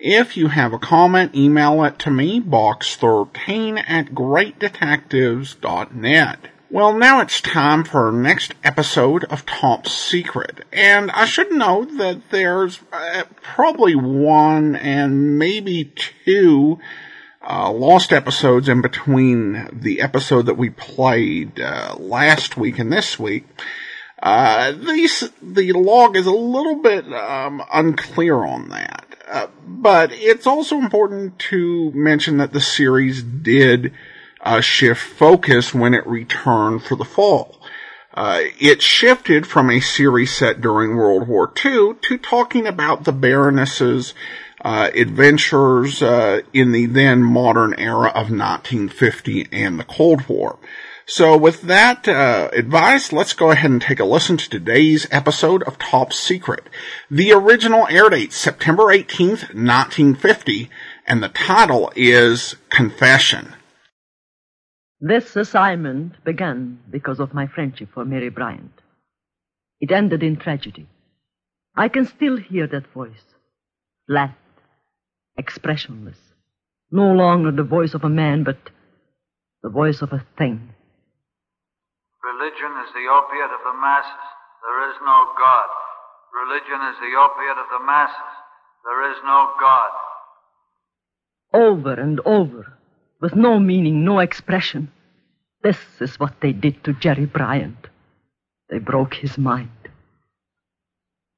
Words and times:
If 0.00 0.36
you 0.36 0.46
have 0.46 0.72
a 0.72 0.78
comment, 0.78 1.34
email 1.34 1.82
it 1.82 1.98
to 2.00 2.10
me, 2.10 2.40
box13 2.40 3.82
at 3.88 4.14
greatdetectives.net. 4.14 6.38
Well, 6.70 6.96
now 6.96 7.20
it's 7.20 7.40
time 7.40 7.82
for 7.82 8.06
our 8.06 8.12
next 8.12 8.54
episode 8.62 9.24
of 9.24 9.44
Top 9.44 9.88
Secret. 9.88 10.64
And 10.72 11.10
I 11.10 11.24
should 11.24 11.50
note 11.50 11.98
that 11.98 12.30
there's 12.30 12.78
uh, 12.92 13.24
probably 13.42 13.96
one 13.96 14.76
and 14.76 15.36
maybe 15.36 15.92
two 16.24 16.78
uh, 17.42 17.72
lost 17.72 18.12
episodes 18.12 18.68
in 18.68 18.80
between 18.80 19.68
the 19.72 20.00
episode 20.00 20.46
that 20.46 20.56
we 20.56 20.70
played 20.70 21.58
uh, 21.58 21.96
last 21.98 22.56
week 22.56 22.78
and 22.78 22.92
this 22.92 23.18
week. 23.18 23.48
Uh, 24.22 24.70
these, 24.70 25.28
the 25.42 25.72
log 25.72 26.16
is 26.16 26.26
a 26.26 26.30
little 26.30 26.80
bit 26.82 27.12
um, 27.12 27.60
unclear 27.72 28.36
on 28.36 28.68
that. 28.68 29.07
Uh, 29.30 29.48
but 29.66 30.10
it's 30.12 30.46
also 30.46 30.76
important 30.76 31.38
to 31.38 31.92
mention 31.92 32.38
that 32.38 32.52
the 32.52 32.60
series 32.60 33.22
did 33.22 33.92
uh, 34.40 34.60
shift 34.60 35.02
focus 35.02 35.74
when 35.74 35.94
it 35.94 36.06
returned 36.06 36.82
for 36.82 36.96
the 36.96 37.04
fall. 37.04 37.60
Uh, 38.14 38.40
it 38.58 38.82
shifted 38.82 39.46
from 39.46 39.70
a 39.70 39.80
series 39.80 40.34
set 40.34 40.60
during 40.60 40.96
World 40.96 41.28
War 41.28 41.52
II 41.64 41.94
to 42.02 42.18
talking 42.18 42.66
about 42.66 43.04
the 43.04 43.12
Baroness's 43.12 44.14
uh, 44.64 44.90
adventures 44.94 46.02
uh, 46.02 46.40
in 46.52 46.72
the 46.72 46.86
then 46.86 47.22
modern 47.22 47.74
era 47.74 48.08
of 48.08 48.30
1950 48.30 49.48
and 49.52 49.78
the 49.78 49.84
Cold 49.84 50.28
War. 50.28 50.58
So 51.10 51.38
with 51.38 51.62
that 51.62 52.06
uh, 52.06 52.50
advice, 52.52 53.14
let's 53.14 53.32
go 53.32 53.50
ahead 53.50 53.70
and 53.70 53.80
take 53.80 53.98
a 53.98 54.04
listen 54.04 54.36
to 54.36 54.50
today's 54.50 55.06
episode 55.10 55.62
of 55.62 55.78
Top 55.78 56.12
Secret. 56.12 56.68
The 57.10 57.32
original 57.32 57.86
air 57.88 58.10
date, 58.10 58.34
September 58.34 58.82
18th, 58.92 59.54
1950, 59.54 60.68
and 61.06 61.22
the 61.22 61.30
title 61.30 61.90
is 61.96 62.56
Confession. 62.68 63.54
This 65.00 65.34
assignment 65.34 66.22
began 66.26 66.80
because 66.90 67.20
of 67.20 67.32
my 67.32 67.46
friendship 67.46 67.88
for 67.94 68.04
Mary 68.04 68.28
Bryant. 68.28 68.78
It 69.80 69.90
ended 69.90 70.22
in 70.22 70.36
tragedy. 70.36 70.88
I 71.74 71.88
can 71.88 72.04
still 72.04 72.36
hear 72.36 72.66
that 72.66 72.92
voice, 72.92 73.24
flat, 74.06 74.36
expressionless, 75.38 76.18
no 76.90 77.12
longer 77.12 77.50
the 77.50 77.62
voice 77.62 77.94
of 77.94 78.04
a 78.04 78.10
man, 78.10 78.44
but 78.44 78.58
the 79.62 79.70
voice 79.70 80.02
of 80.02 80.12
a 80.12 80.22
thing. 80.36 80.74
Religion 82.24 82.72
is 82.82 82.90
the 82.92 83.06
opiate 83.06 83.52
of 83.54 83.62
the 83.62 83.78
masses. 83.78 84.26
There 84.62 84.90
is 84.90 84.96
no 85.02 85.18
God. 85.38 85.68
Religion 86.34 86.80
is 86.90 86.98
the 86.98 87.14
opiate 87.14 87.58
of 87.58 87.68
the 87.70 87.84
masses. 87.84 88.34
There 88.84 89.10
is 89.10 89.18
no 89.24 89.50
God. 89.60 89.90
Over 91.54 91.94
and 91.94 92.20
over, 92.24 92.78
with 93.20 93.34
no 93.34 93.58
meaning, 93.58 94.04
no 94.04 94.18
expression. 94.18 94.90
This 95.62 95.78
is 96.00 96.20
what 96.20 96.34
they 96.40 96.52
did 96.52 96.84
to 96.84 96.92
Jerry 96.92 97.26
Bryant. 97.26 97.88
They 98.68 98.78
broke 98.78 99.14
his 99.14 99.38
mind. 99.38 99.70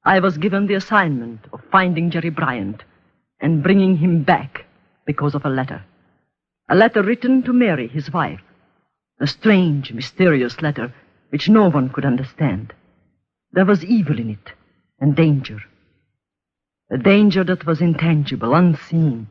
I 0.03 0.19
was 0.19 0.37
given 0.37 0.67
the 0.67 0.73
assignment 0.75 1.41
of 1.53 1.61
finding 1.71 2.09
Jerry 2.09 2.29
Bryant 2.29 2.83
and 3.39 3.63
bringing 3.63 3.97
him 3.97 4.23
back 4.23 4.65
because 5.05 5.35
of 5.35 5.45
a 5.45 5.49
letter. 5.49 5.83
A 6.69 6.75
letter 6.75 7.03
written 7.03 7.43
to 7.43 7.53
Mary, 7.53 7.87
his 7.87 8.11
wife. 8.11 8.41
A 9.21 9.27
strange, 9.27 9.93
mysterious 9.93 10.63
letter 10.63 10.91
which 11.29 11.47
no 11.47 11.69
one 11.69 11.89
could 11.89 12.05
understand. 12.05 12.73
There 13.51 13.65
was 13.65 13.85
evil 13.85 14.19
in 14.19 14.31
it 14.31 14.53
and 14.99 15.15
danger. 15.15 15.59
A 16.89 16.97
danger 16.97 17.43
that 17.43 17.67
was 17.67 17.81
intangible, 17.81 18.55
unseen. 18.55 19.27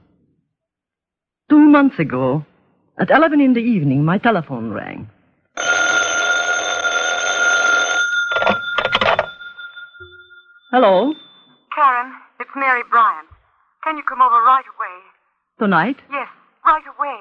Two 1.48 1.58
months 1.58 1.98
ago, 1.98 2.46
at 2.98 3.10
11 3.10 3.40
in 3.40 3.52
the 3.54 3.60
evening, 3.60 4.04
my 4.04 4.16
telephone 4.16 4.70
rang. 4.70 5.10
Hello? 10.70 11.14
Karen, 11.74 12.12
it's 12.38 12.50
Mary 12.54 12.82
Bryant. 12.88 13.26
Can 13.82 13.96
you 13.96 14.04
come 14.04 14.22
over 14.22 14.40
right 14.42 14.64
away? 14.76 14.96
Tonight? 15.58 15.96
Yes, 16.12 16.28
right 16.64 16.84
away. 16.96 17.18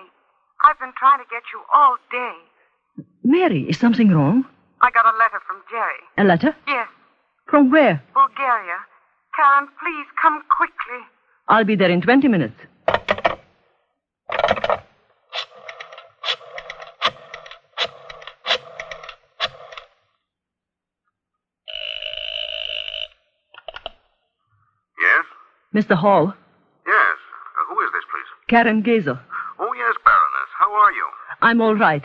I've 0.64 0.78
been 0.80 0.94
trying 1.00 1.18
to 1.18 1.26
get 1.32 1.42
you 1.52 1.62
all 1.74 1.98
day. 2.12 2.36
Mary, 3.24 3.64
is 3.70 3.78
something 3.80 4.10
wrong? 4.10 4.46
I 4.82 4.90
got 4.92 5.06
a 5.06 5.18
letter 5.18 5.40
from 5.48 5.58
Jerry. 5.70 6.02
A 6.18 6.24
letter? 6.24 6.56
Yes, 6.68 6.88
From 7.48 7.70
where? 7.72 8.02
Bulgaria. 8.14 8.78
Karen, 9.36 9.68
please 9.82 10.08
come 10.22 10.42
quickly. 10.58 11.02
I'll 11.48 11.66
be 11.66 11.76
there 11.76 11.90
in 11.90 12.02
20 12.02 12.28
minutes. 12.28 12.60
Yes? 25.02 25.26
Mr. 25.74 25.96
Hall, 25.96 26.34
Yes. 26.88 27.18
Uh, 27.60 27.74
who 27.74 27.80
is 27.82 27.92
this, 27.94 28.04
please? 28.12 28.30
Karen 28.48 28.82
Gazer. 28.82 29.20
Oh, 29.60 29.74
yes, 29.74 29.96
Baroness. 30.04 30.50
How 30.58 30.74
are 30.74 30.92
you? 30.92 31.06
I'm 31.42 31.62
all 31.62 31.76
right. 31.76 32.04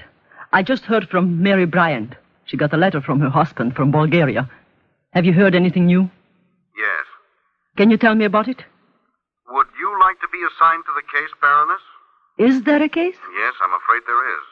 I 0.55 0.63
just 0.63 0.85
heard 0.85 1.09
from 1.11 1.43
Mary 1.43 1.67
Bryant. 1.67 2.15
She 2.47 2.57
got 2.57 2.73
a 2.73 2.77
letter 2.77 3.01
from 3.01 3.19
her 3.19 3.29
husband 3.29 3.75
from 3.75 3.91
Bulgaria. 3.91 4.49
Have 5.11 5.25
you 5.25 5.33
heard 5.33 5.53
anything 5.53 5.87
new? 5.87 6.03
Yes. 6.79 7.05
Can 7.77 7.91
you 7.91 7.99
tell 7.99 8.15
me 8.15 8.25
about 8.25 8.47
it? 8.47 8.63
Would 9.51 9.67
you 9.83 9.91
like 9.99 10.15
to 10.23 10.31
be 10.31 10.39
assigned 10.47 10.85
to 10.87 10.95
the 10.95 11.03
case, 11.11 11.35
Baroness? 11.43 11.83
Is 12.39 12.63
there 12.63 12.81
a 12.81 12.89
case? 12.89 13.19
Yes, 13.35 13.55
I'm 13.67 13.75
afraid 13.75 14.07
there 14.07 14.25
is. 14.39 14.47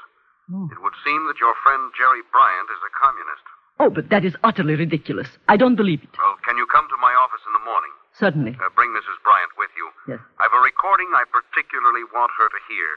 Oh. 0.50 0.68
It 0.74 0.82
would 0.82 0.98
seem 1.06 1.22
that 1.30 1.38
your 1.38 1.54
friend 1.62 1.94
Jerry 1.94 2.26
Bryant 2.34 2.68
is 2.74 2.82
a 2.82 2.92
communist. 2.98 3.46
Oh, 3.78 3.90
but 3.94 4.10
that 4.10 4.24
is 4.26 4.34
utterly 4.42 4.74
ridiculous. 4.74 5.28
I 5.48 5.56
don't 5.56 5.78
believe 5.78 6.02
it. 6.02 6.10
Well, 6.18 6.34
can 6.42 6.58
you 6.58 6.66
come 6.66 6.90
to 6.90 6.98
my 6.98 7.14
office 7.14 7.46
in 7.46 7.54
the 7.54 7.64
morning? 7.64 7.94
Certainly. 8.18 8.58
Uh, 8.58 8.74
bring 8.74 8.90
Mrs. 8.90 9.22
Bryant 9.22 9.54
with 9.54 9.70
you. 9.78 9.86
Yes. 10.10 10.20
I've 10.42 10.52
a 10.52 10.62
recording 10.66 11.14
I 11.14 11.22
particularly 11.30 12.02
want 12.10 12.34
her 12.42 12.48
to 12.50 12.60
hear. 12.66 12.90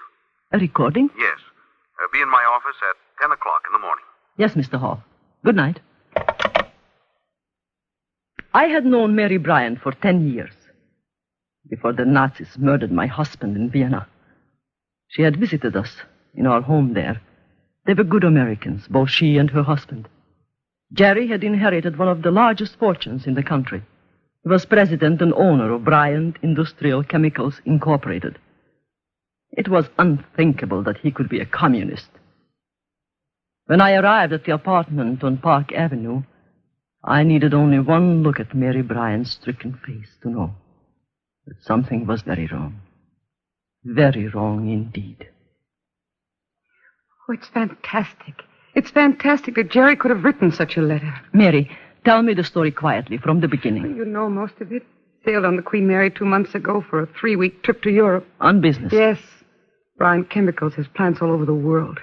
A 0.53 0.57
recording? 0.57 1.13
Yes. 1.21 1.37
Uh, 1.97 2.07
be 2.11 2.21
in 2.21 2.29
my 2.29 2.43
office 2.53 2.75
at 2.89 3.21
10 3.21 3.31
o'clock 3.31 3.61
in 3.67 3.73
the 3.73 3.79
morning. 3.79 4.05
Yes, 4.37 4.53
Mr. 4.53 4.79
Hall. 4.79 5.03
Good 5.43 5.55
night. 5.55 5.79
I 8.53 8.65
had 8.65 8.85
known 8.85 9.15
Mary 9.15 9.37
Bryant 9.37 9.81
for 9.81 9.91
ten 9.91 10.31
years, 10.31 10.53
before 11.69 11.91
the 11.91 12.05
Nazis 12.05 12.57
murdered 12.57 12.91
my 12.91 13.05
husband 13.05 13.57
in 13.57 13.69
Vienna. 13.69 14.07
She 15.09 15.23
had 15.23 15.37
visited 15.37 15.75
us 15.75 15.97
in 16.33 16.47
our 16.47 16.61
home 16.61 16.93
there. 16.93 17.21
They 17.85 17.93
were 17.93 18.05
good 18.05 18.23
Americans, 18.23 18.87
both 18.87 19.09
she 19.09 19.37
and 19.37 19.49
her 19.49 19.63
husband. 19.63 20.07
Jerry 20.93 21.27
had 21.27 21.43
inherited 21.43 21.97
one 21.97 22.07
of 22.07 22.21
the 22.21 22.31
largest 22.31 22.77
fortunes 22.79 23.27
in 23.27 23.33
the 23.33 23.43
country. 23.43 23.83
He 24.43 24.49
was 24.49 24.65
president 24.65 25.21
and 25.21 25.33
owner 25.33 25.73
of 25.73 25.83
Bryant 25.83 26.37
Industrial 26.41 27.03
Chemicals 27.03 27.59
Incorporated. 27.65 28.39
It 29.51 29.69
was 29.69 29.85
unthinkable 29.97 30.83
that 30.83 30.97
he 30.97 31.11
could 31.11 31.29
be 31.29 31.39
a 31.39 31.45
communist. 31.45 32.09
When 33.67 33.81
I 33.81 33.95
arrived 33.95 34.33
at 34.33 34.45
the 34.45 34.53
apartment 34.53 35.23
on 35.23 35.37
Park 35.37 35.71
Avenue, 35.73 36.23
I 37.03 37.23
needed 37.23 37.53
only 37.53 37.79
one 37.79 38.23
look 38.23 38.39
at 38.39 38.53
Mary 38.53 38.81
Bryant's 38.81 39.31
stricken 39.31 39.79
face 39.85 40.09
to 40.21 40.29
know 40.29 40.51
that 41.45 41.63
something 41.63 42.05
was 42.05 42.21
very 42.21 42.47
wrong. 42.47 42.79
Very 43.83 44.27
wrong 44.27 44.69
indeed. 44.69 45.29
Oh, 47.27 47.33
it's 47.33 47.47
fantastic. 47.47 48.43
It's 48.75 48.91
fantastic 48.91 49.55
that 49.55 49.71
Jerry 49.71 49.95
could 49.95 50.11
have 50.11 50.23
written 50.23 50.51
such 50.51 50.77
a 50.77 50.81
letter. 50.81 51.13
Mary, 51.33 51.69
tell 52.03 52.21
me 52.21 52.33
the 52.33 52.43
story 52.43 52.71
quietly 52.71 53.17
from 53.17 53.39
the 53.39 53.47
beginning. 53.47 53.95
You 53.95 54.05
know 54.05 54.29
most 54.29 54.59
of 54.59 54.71
it. 54.71 54.83
Sailed 55.23 55.45
on 55.45 55.55
the 55.55 55.63
Queen 55.63 55.87
Mary 55.87 56.11
two 56.11 56.25
months 56.25 56.53
ago 56.53 56.85
for 56.87 57.01
a 57.01 57.07
three 57.19 57.35
week 57.35 57.63
trip 57.63 57.81
to 57.81 57.89
Europe. 57.89 58.27
On 58.41 58.61
business. 58.61 58.93
Yes. 58.93 59.17
Bryant 59.97 60.29
Chemicals 60.29 60.73
has 60.75 60.87
plants 60.87 61.21
all 61.21 61.31
over 61.31 61.45
the 61.45 61.53
world. 61.53 61.99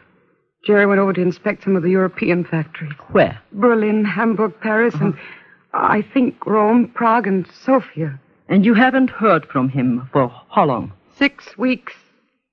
Jerry 0.64 0.86
went 0.86 1.00
over 1.00 1.12
to 1.12 1.20
inspect 1.20 1.64
some 1.64 1.76
of 1.76 1.82
the 1.82 1.90
European 1.90 2.44
factories. 2.44 2.92
Where? 3.10 3.40
Berlin, 3.52 4.04
Hamburg, 4.04 4.54
Paris, 4.60 4.94
and 4.94 5.14
I 5.72 6.02
think 6.02 6.46
Rome, 6.46 6.88
Prague, 6.94 7.26
and 7.26 7.46
Sofia. 7.64 8.18
And 8.48 8.64
you 8.64 8.74
haven't 8.74 9.10
heard 9.10 9.46
from 9.46 9.68
him 9.68 10.08
for 10.12 10.32
how 10.50 10.66
long? 10.66 10.92
Six 11.16 11.56
weeks. 11.58 11.92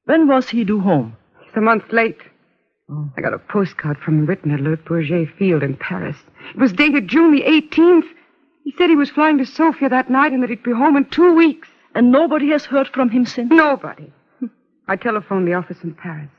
When 0.06 0.28
was 0.28 0.50
he 0.50 0.64
due 0.64 0.80
home? 0.80 1.16
He's 1.44 1.56
a 1.56 1.62
month 1.62 1.92
late. 1.92 2.18
Oh. 2.90 3.10
I 3.16 3.22
got 3.22 3.34
a 3.34 3.40
postcard 3.40 3.98
from 4.00 4.20
him 4.20 4.26
written 4.26 4.52
at 4.52 4.62
Le 4.62 4.76
Bourget 4.78 5.30
Field 5.38 5.62
in 5.62 5.76
Paris. 5.78 6.18
It 6.56 6.60
was 6.60 6.74
dated 6.74 7.08
June 7.08 7.32
the 7.32 7.44
18th. 7.44 8.08
He 8.64 8.74
said 8.78 8.90
he 8.90 8.96
was 8.96 9.12
flying 9.12 9.38
to 9.38 9.46
Sofia 9.46 9.90
that 9.90 10.10
night 10.10 10.32
and 10.34 10.42
that 10.42 10.50
he'd 10.50 10.64
be 10.64 10.72
home 10.72 10.98
in 10.98 11.06
two 11.06 11.36
weeks. 11.36 11.68
And 11.94 12.12
nobody 12.12 12.50
has 12.50 12.66
heard 12.66 12.88
from 12.88 13.10
him 13.10 13.26
since? 13.26 13.52
Nobody. 13.52 14.12
I 14.90 14.96
telephoned 14.96 15.48
the 15.48 15.54
office 15.54 15.78
in 15.84 15.94
Paris. 15.94 16.30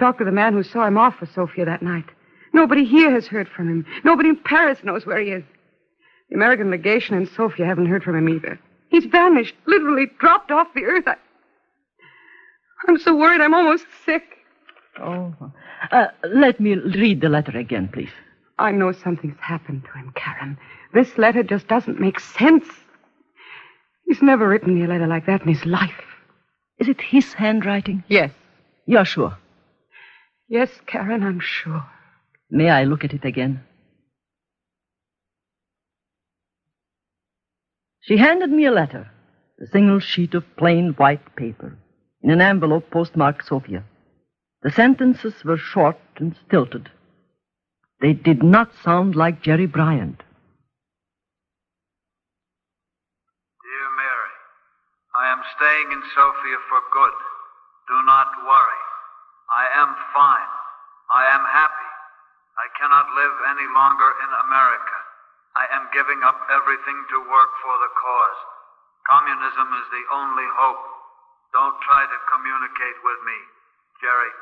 Talked 0.00 0.18
to 0.20 0.24
the 0.24 0.32
man 0.32 0.54
who 0.54 0.62
saw 0.62 0.86
him 0.86 0.96
off 0.96 1.16
for 1.18 1.26
Sofia 1.26 1.66
that 1.66 1.82
night. 1.82 2.06
Nobody 2.54 2.84
here 2.86 3.10
has 3.10 3.26
heard 3.26 3.48
from 3.48 3.68
him. 3.68 3.86
Nobody 4.02 4.30
in 4.30 4.36
Paris 4.36 4.78
knows 4.82 5.04
where 5.04 5.20
he 5.20 5.30
is. 5.30 5.44
The 6.30 6.36
American 6.36 6.70
legation 6.70 7.16
in 7.16 7.26
Sofia 7.26 7.66
haven't 7.66 7.86
heard 7.86 8.02
from 8.02 8.16
him 8.16 8.28
either. 8.30 8.58
He's 8.88 9.04
vanished, 9.04 9.54
literally 9.66 10.06
dropped 10.18 10.50
off 10.50 10.68
the 10.74 10.84
earth. 10.84 11.04
I... 11.06 11.16
I'm 12.88 12.98
so 12.98 13.14
worried 13.14 13.42
I'm 13.42 13.52
almost 13.52 13.84
sick. 14.06 14.22
Oh. 14.98 15.34
Uh, 15.92 16.06
let 16.24 16.60
me 16.60 16.76
read 16.76 17.20
the 17.20 17.28
letter 17.28 17.58
again, 17.58 17.88
please. 17.92 18.10
I 18.58 18.72
know 18.72 18.92
something's 18.92 19.38
happened 19.38 19.84
to 19.84 19.92
him, 19.98 20.12
Karen. 20.14 20.56
This 20.94 21.18
letter 21.18 21.42
just 21.42 21.68
doesn't 21.68 22.00
make 22.00 22.18
sense. 22.20 22.66
He's 24.06 24.22
never 24.22 24.48
written 24.48 24.74
me 24.74 24.84
a 24.84 24.88
letter 24.88 25.06
like 25.06 25.26
that 25.26 25.42
in 25.42 25.48
his 25.48 25.66
life. 25.66 26.07
Is 26.78 26.88
it 26.88 27.00
his 27.00 27.32
handwriting? 27.34 28.04
Yes. 28.08 28.30
You're 28.86 29.04
sure? 29.04 29.36
Yes, 30.48 30.70
Karen, 30.86 31.22
I'm 31.22 31.40
sure. 31.40 31.84
May 32.50 32.70
I 32.70 32.84
look 32.84 33.04
at 33.04 33.12
it 33.12 33.24
again? 33.24 33.62
She 38.00 38.16
handed 38.16 38.50
me 38.50 38.64
a 38.64 38.70
letter, 38.70 39.10
a 39.60 39.66
single 39.66 40.00
sheet 40.00 40.32
of 40.34 40.56
plain 40.56 40.94
white 40.96 41.36
paper, 41.36 41.76
in 42.22 42.30
an 42.30 42.40
envelope 42.40 42.90
postmarked 42.90 43.44
Sofia. 43.46 43.84
The 44.62 44.70
sentences 44.70 45.44
were 45.44 45.58
short 45.58 45.98
and 46.16 46.34
stilted. 46.46 46.90
They 48.00 48.14
did 48.14 48.42
not 48.42 48.72
sound 48.82 49.14
like 49.14 49.42
Jerry 49.42 49.66
Bryant. 49.66 50.22
Dear 53.62 53.90
Mary, 53.96 54.32
I 55.14 55.32
am 55.32 55.42
staying 55.58 55.90
in 55.90 56.02
Sofia 56.14 56.58
for 56.70 56.80
good. 56.94 57.18
Do 57.90 57.98
not 58.06 58.30
worry. 58.46 58.82
I 59.50 59.66
am 59.82 59.90
fine. 60.14 60.52
I 61.10 61.26
am 61.34 61.42
happy. 61.50 61.90
I 62.62 62.66
cannot 62.78 63.10
live 63.18 63.34
any 63.50 63.66
longer 63.74 64.10
in 64.22 64.30
America. 64.46 64.98
I 65.58 65.66
am 65.74 65.90
giving 65.90 66.22
up 66.22 66.38
everything 66.46 66.98
to 67.10 67.18
work 67.26 67.52
for 67.58 67.74
the 67.82 67.90
cause. 67.90 68.40
Communism 69.10 69.68
is 69.82 69.86
the 69.90 70.04
only 70.14 70.46
hope. 70.54 70.84
Don't 71.50 71.74
try 71.82 72.06
to 72.06 72.18
communicate 72.30 72.98
with 73.02 73.20
me, 73.26 73.38
Jerry. 73.98 74.34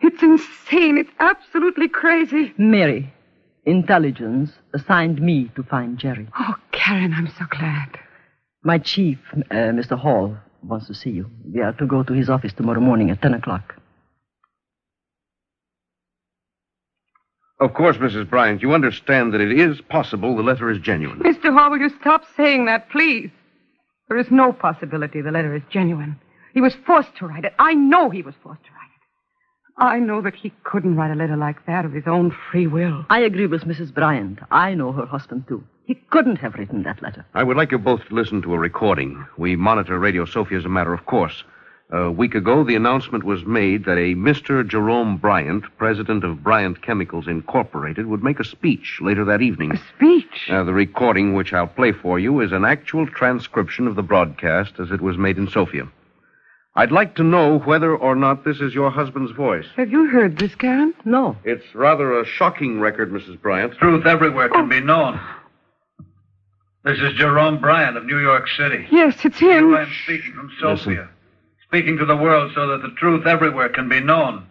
It's 0.00 0.22
insane. 0.22 0.98
It's 0.98 1.16
absolutely 1.18 1.88
crazy. 1.88 2.54
Mary, 2.56 3.12
intelligence 3.64 4.52
assigned 4.74 5.20
me 5.20 5.50
to 5.56 5.62
find 5.62 5.98
Jerry. 5.98 6.28
Oh, 6.38 6.54
Karen, 6.80 7.12
I'm 7.12 7.28
so 7.38 7.44
glad. 7.50 7.98
My 8.62 8.78
chief, 8.78 9.18
uh, 9.34 9.54
Mr. 9.54 9.98
Hall, 9.98 10.36
wants 10.62 10.86
to 10.86 10.94
see 10.94 11.10
you. 11.10 11.30
We 11.52 11.60
are 11.60 11.72
to 11.74 11.86
go 11.86 12.02
to 12.02 12.12
his 12.12 12.30
office 12.30 12.52
tomorrow 12.52 12.80
morning 12.80 13.10
at 13.10 13.20
10 13.20 13.34
o'clock. 13.34 13.74
Of 17.60 17.74
course, 17.74 17.98
Mrs. 17.98 18.28
Bryant, 18.28 18.62
you 18.62 18.72
understand 18.72 19.34
that 19.34 19.42
it 19.42 19.52
is 19.52 19.82
possible 19.82 20.34
the 20.34 20.42
letter 20.42 20.70
is 20.70 20.78
genuine. 20.78 21.18
Mr. 21.18 21.52
Hall, 21.52 21.70
will 21.70 21.78
you 21.78 21.90
stop 22.00 22.24
saying 22.34 22.64
that, 22.64 22.88
please? 22.88 23.30
There 24.08 24.18
is 24.18 24.30
no 24.30 24.52
possibility 24.52 25.20
the 25.20 25.30
letter 25.30 25.54
is 25.54 25.62
genuine. 25.70 26.18
He 26.54 26.62
was 26.62 26.74
forced 26.86 27.14
to 27.16 27.26
write 27.26 27.44
it. 27.44 27.52
I 27.58 27.74
know 27.74 28.08
he 28.08 28.22
was 28.22 28.34
forced 28.42 28.64
to 28.64 28.70
write 28.70 28.76
it. 28.76 28.79
I 29.80 29.98
know 29.98 30.20
that 30.20 30.34
he 30.34 30.52
couldn't 30.62 30.96
write 30.96 31.10
a 31.10 31.14
letter 31.14 31.38
like 31.38 31.64
that 31.64 31.86
of 31.86 31.92
his 31.92 32.06
own 32.06 32.36
free 32.50 32.66
will. 32.66 33.06
I 33.08 33.20
agree 33.20 33.46
with 33.46 33.64
Mrs. 33.64 33.94
Bryant. 33.94 34.38
I 34.50 34.74
know 34.74 34.92
her 34.92 35.06
husband, 35.06 35.48
too. 35.48 35.64
He 35.86 35.94
couldn't 36.10 36.36
have 36.36 36.54
written 36.54 36.82
that 36.82 37.00
letter. 37.00 37.24
I 37.32 37.42
would 37.42 37.56
like 37.56 37.72
you 37.72 37.78
both 37.78 38.06
to 38.06 38.14
listen 38.14 38.42
to 38.42 38.52
a 38.52 38.58
recording. 38.58 39.26
We 39.38 39.56
monitor 39.56 39.98
Radio 39.98 40.26
Sofia 40.26 40.58
as 40.58 40.66
a 40.66 40.68
matter 40.68 40.92
of 40.92 41.06
course. 41.06 41.44
A 41.92 42.10
week 42.10 42.34
ago, 42.34 42.62
the 42.62 42.76
announcement 42.76 43.24
was 43.24 43.44
made 43.46 43.86
that 43.86 43.96
a 43.96 44.14
Mr. 44.14 44.64
Jerome 44.68 45.16
Bryant, 45.16 45.64
president 45.78 46.24
of 46.24 46.44
Bryant 46.44 46.82
Chemicals 46.82 47.26
Incorporated, 47.26 48.06
would 48.06 48.22
make 48.22 48.38
a 48.38 48.44
speech 48.44 48.98
later 49.00 49.24
that 49.24 49.40
evening. 49.40 49.72
A 49.72 49.80
speech? 49.96 50.50
Uh, 50.50 50.62
the 50.62 50.74
recording, 50.74 51.34
which 51.34 51.54
I'll 51.54 51.66
play 51.66 51.92
for 51.92 52.20
you, 52.20 52.40
is 52.40 52.52
an 52.52 52.66
actual 52.66 53.06
transcription 53.06 53.88
of 53.88 53.96
the 53.96 54.02
broadcast 54.02 54.74
as 54.78 54.90
it 54.92 55.00
was 55.00 55.16
made 55.16 55.38
in 55.38 55.48
Sofia. 55.48 55.88
I'd 56.76 56.92
like 56.92 57.16
to 57.16 57.24
know 57.24 57.58
whether 57.58 57.96
or 57.96 58.14
not 58.14 58.44
this 58.44 58.60
is 58.60 58.74
your 58.74 58.90
husband's 58.90 59.32
voice. 59.32 59.66
Have 59.76 59.90
you 59.90 60.08
heard 60.08 60.38
this, 60.38 60.54
Karen? 60.54 60.94
No. 61.04 61.36
It's 61.44 61.64
rather 61.74 62.20
a 62.20 62.24
shocking 62.24 62.78
record, 62.78 63.10
Mrs. 63.10 63.40
Bryant. 63.40 63.74
Truth 63.78 64.06
everywhere 64.06 64.48
can 64.48 64.68
be 64.68 64.80
known. 64.80 65.20
This 66.84 66.98
is 67.00 67.12
Jerome 67.14 67.60
Bryant 67.60 67.96
of 67.96 68.06
New 68.06 68.20
York 68.20 68.48
City. 68.56 68.86
Yes, 68.90 69.22
it's 69.24 69.38
Here 69.38 69.58
him. 69.58 69.74
I 69.74 69.82
am 69.82 69.92
speaking 70.04 70.32
from 70.32 70.50
Sofia. 70.60 71.08
Speaking 71.66 71.98
to 71.98 72.06
the 72.06 72.16
world 72.16 72.52
so 72.54 72.68
that 72.68 72.82
the 72.82 72.94
truth 72.96 73.26
everywhere 73.26 73.68
can 73.68 73.88
be 73.88 74.00
known. 74.00 74.46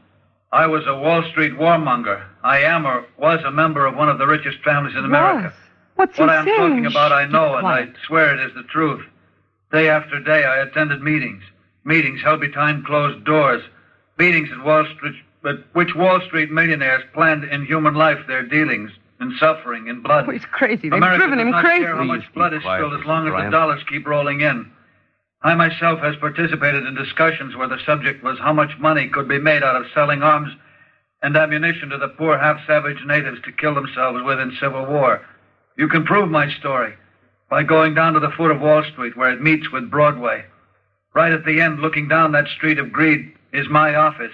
I 0.51 0.67
was 0.67 0.83
a 0.87 0.95
Wall 0.95 1.23
Street 1.31 1.53
warmonger. 1.53 2.23
I 2.43 2.59
am 2.61 2.85
or 2.85 3.05
was 3.17 3.39
a 3.45 3.51
member 3.51 3.85
of 3.85 3.95
one 3.95 4.09
of 4.09 4.17
the 4.17 4.27
richest 4.27 4.59
families 4.63 4.95
in 4.95 5.05
America. 5.05 5.45
Was. 5.45 5.53
What's 5.95 6.19
What 6.19 6.29
he 6.29 6.35
I 6.35 6.39
am 6.39 6.45
saying? 6.45 6.57
talking 6.57 6.85
about, 6.85 7.11
I 7.11 7.25
know, 7.25 7.55
and 7.55 7.67
I 7.67 7.87
swear 8.07 8.33
it 8.37 8.45
is 8.45 8.53
the 8.55 8.63
truth. 8.63 9.03
Day 9.71 9.89
after 9.89 10.19
day, 10.19 10.43
I 10.45 10.59
attended 10.63 11.01
meetings. 11.01 11.43
Meetings 11.85 12.21
held 12.21 12.41
behind 12.41 12.85
closed 12.85 13.23
doors. 13.25 13.63
Meetings 14.17 14.49
at 14.51 14.63
Wall 14.63 14.85
Street, 14.95 15.15
at 15.45 15.55
which 15.73 15.95
Wall 15.95 16.19
Street 16.27 16.51
millionaires 16.51 17.03
planned 17.13 17.45
in 17.45 17.65
human 17.65 17.95
life 17.95 18.19
their 18.27 18.43
dealings, 18.43 18.91
in 19.21 19.35
suffering, 19.39 19.87
in 19.87 20.01
blood. 20.01 20.25
Oh, 20.27 20.31
he's 20.31 20.45
crazy. 20.45 20.89
They've 20.89 20.93
America 20.93 21.19
driven 21.19 21.37
does 21.37 21.45
him 21.45 21.51
not 21.51 21.63
crazy. 21.63 21.83
care 21.83 21.95
how 21.95 22.03
much 22.03 22.33
blood 22.33 22.51
be 22.51 22.57
is 22.57 22.63
spilled 22.63 22.99
as 22.99 23.05
long 23.05 23.27
as 23.27 23.45
the 23.45 23.49
dollars 23.49 23.81
keep 23.89 24.05
rolling 24.07 24.41
in. 24.41 24.71
I 25.41 25.55
myself 25.55 25.99
has 26.01 26.17
participated 26.17 26.85
in 26.85 26.95
discussions 26.95 27.55
where 27.55 27.69
the 27.69 27.79
subject 27.85 28.23
was 28.23 28.37
how 28.39 28.51
much 28.51 28.77
money 28.77 29.07
could 29.07 29.29
be 29.29 29.39
made 29.39 29.63
out 29.63 29.77
of 29.77 29.85
selling 29.93 30.21
arms 30.21 30.51
and 31.21 31.35
ammunition 31.35 31.89
to 31.89 31.97
the 31.97 32.09
poor 32.09 32.37
half-savage 32.37 33.05
natives 33.05 33.39
to 33.43 33.51
kill 33.53 33.73
themselves 33.73 34.21
with 34.23 34.39
in 34.39 34.55
civil 34.59 34.85
war. 34.85 35.25
You 35.77 35.87
can 35.87 36.05
prove 36.05 36.29
my 36.29 36.51
story 36.59 36.93
by 37.49 37.63
going 37.63 37.93
down 37.93 38.13
to 38.13 38.19
the 38.19 38.31
foot 38.31 38.51
of 38.51 38.59
Wall 38.59 38.83
Street 38.91 39.15
where 39.15 39.31
it 39.31 39.41
meets 39.41 39.71
with 39.71 39.89
Broadway. 39.89 40.43
Right 41.13 41.31
at 41.31 41.45
the 41.45 41.59
end, 41.61 41.79
looking 41.79 42.07
down 42.07 42.31
that 42.33 42.47
street 42.47 42.77
of 42.79 42.91
greed, 42.91 43.33
is 43.53 43.67
my 43.69 43.95
office. 43.95 44.31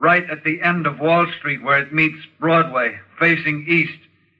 Right 0.00 0.28
at 0.30 0.44
the 0.44 0.60
end 0.62 0.86
of 0.86 0.98
Wall 0.98 1.26
Street 1.38 1.62
where 1.62 1.78
it 1.78 1.92
meets 1.92 2.18
Broadway, 2.38 2.96
facing 3.18 3.66
east. 3.68 3.98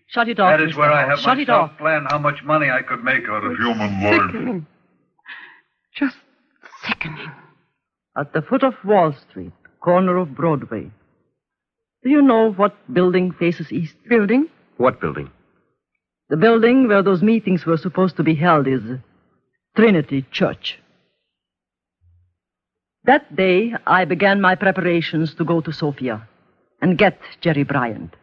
Shut 0.09 0.29
it 0.29 0.41
off. 0.41 0.59
That 0.59 0.67
is 0.67 0.73
Mr. 0.75 0.79
where 0.79 0.93
I 0.93 1.01
Hall. 1.03 1.11
have 1.11 1.19
Shut 1.21 1.39
it 1.39 1.49
myself 1.49 1.71
off. 1.73 1.79
planned 1.79 2.07
how 2.11 2.19
much 2.19 2.43
money 2.43 2.71
I 2.71 2.83
could 2.83 3.05
make 3.05 3.29
out 3.29 3.45
of 3.45 3.57
human 3.57 4.03
life. 4.03 4.21
Sickening. 4.33 4.67
Just 5.95 6.17
sickening. 6.87 7.31
At 8.19 8.33
the 8.33 8.43
foot 8.43 8.65
of 8.65 8.75
Wall 8.85 9.15
Street, 9.31 9.53
corner 9.81 10.17
of 10.17 10.35
Broadway. 10.35 10.91
Do 12.03 12.11
you 12.11 12.23
know 12.23 12.51
what 12.53 12.75
building 12.93 13.31
faces 13.33 13.71
east? 13.71 13.95
Building? 14.09 14.49
What 14.79 15.01
building? 15.01 15.31
The 16.31 16.37
building 16.37 16.89
where 16.89 17.03
those 17.03 17.23
meetings 17.23 17.67
were 17.67 17.77
supposed 17.77 18.17
to 18.17 18.23
be 18.23 18.35
held 18.35 18.67
is 18.67 18.81
Trinity 19.77 20.25
Church. 20.31 20.79
That 23.05 23.35
day, 23.35 23.75
I 23.87 24.05
began 24.05 24.41
my 24.41 24.55
preparations 24.55 25.35
to 25.37 25.45
go 25.45 25.61
to 25.63 25.73
Sofia 25.73 26.29
and 26.83 26.99
get 26.99 27.19
Jerry 27.41 27.63
Bryant. 27.63 28.15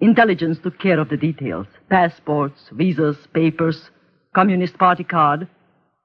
Intelligence 0.00 0.58
took 0.62 0.78
care 0.78 1.00
of 1.00 1.08
the 1.08 1.16
details 1.16 1.66
passports, 1.88 2.60
visas, 2.72 3.16
papers, 3.32 3.90
Communist 4.34 4.76
Party 4.76 5.04
card, 5.04 5.48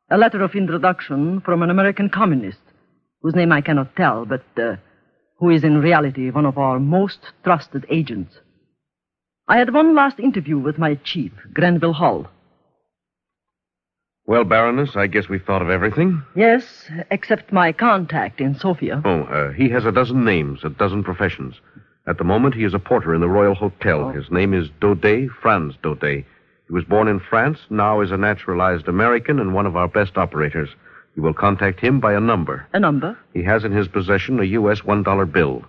a 0.09 0.17
letter 0.17 0.41
of 0.41 0.55
introduction 0.55 1.41
from 1.41 1.61
an 1.63 1.69
American 1.69 2.09
communist 2.09 2.59
whose 3.21 3.35
name 3.35 3.51
I 3.51 3.61
cannot 3.61 3.95
tell, 3.97 4.25
but 4.25 4.43
uh, 4.57 4.77
who 5.39 5.49
is 5.49 5.65
in 5.65 5.81
reality 5.81 6.29
one 6.29 6.45
of 6.45 6.57
our 6.57 6.79
most 6.79 7.19
trusted 7.43 7.85
agents. 7.89 8.37
I 9.49 9.57
had 9.57 9.73
one 9.73 9.95
last 9.95 10.17
interview 10.17 10.57
with 10.57 10.77
my 10.77 10.95
chief, 10.95 11.33
Grenville 11.53 11.93
Hall. 11.93 12.27
Well, 14.27 14.43
Baroness, 14.45 14.95
I 14.95 15.07
guess 15.07 15.27
we've 15.27 15.43
thought 15.43 15.61
of 15.61 15.69
everything. 15.69 16.23
Yes, 16.35 16.89
except 17.09 17.51
my 17.51 17.73
contact 17.73 18.39
in 18.39 18.55
Sofia. 18.55 19.01
Oh, 19.03 19.23
uh, 19.23 19.51
he 19.51 19.67
has 19.69 19.85
a 19.85 19.91
dozen 19.91 20.23
names, 20.23 20.63
a 20.63 20.69
dozen 20.69 21.03
professions. 21.03 21.55
At 22.07 22.17
the 22.17 22.23
moment, 22.23 22.55
he 22.55 22.63
is 22.63 22.73
a 22.73 22.79
porter 22.79 23.13
in 23.13 23.21
the 23.21 23.27
Royal 23.27 23.55
Hotel. 23.55 24.09
His 24.09 24.31
name 24.31 24.53
is 24.53 24.69
Daudet, 24.79 25.29
Franz 25.41 25.75
Daudet. 25.83 26.23
He 26.67 26.73
was 26.73 26.85
born 26.85 27.07
in 27.07 27.19
France, 27.19 27.59
now 27.69 28.01
is 28.01 28.11
a 28.11 28.17
naturalized 28.17 28.87
American 28.87 29.39
and 29.39 29.53
one 29.53 29.65
of 29.65 29.75
our 29.75 29.87
best 29.87 30.17
operators. 30.17 30.69
You 31.15 31.23
will 31.23 31.33
contact 31.33 31.79
him 31.81 31.99
by 31.99 32.13
a 32.13 32.19
number. 32.21 32.65
A 32.73 32.79
number? 32.79 33.17
He 33.33 33.43
has 33.43 33.65
in 33.65 33.73
his 33.73 33.87
possession 33.87 34.39
a 34.39 34.45
U.S. 34.45 34.81
$1 34.81 35.31
bill. 35.31 35.63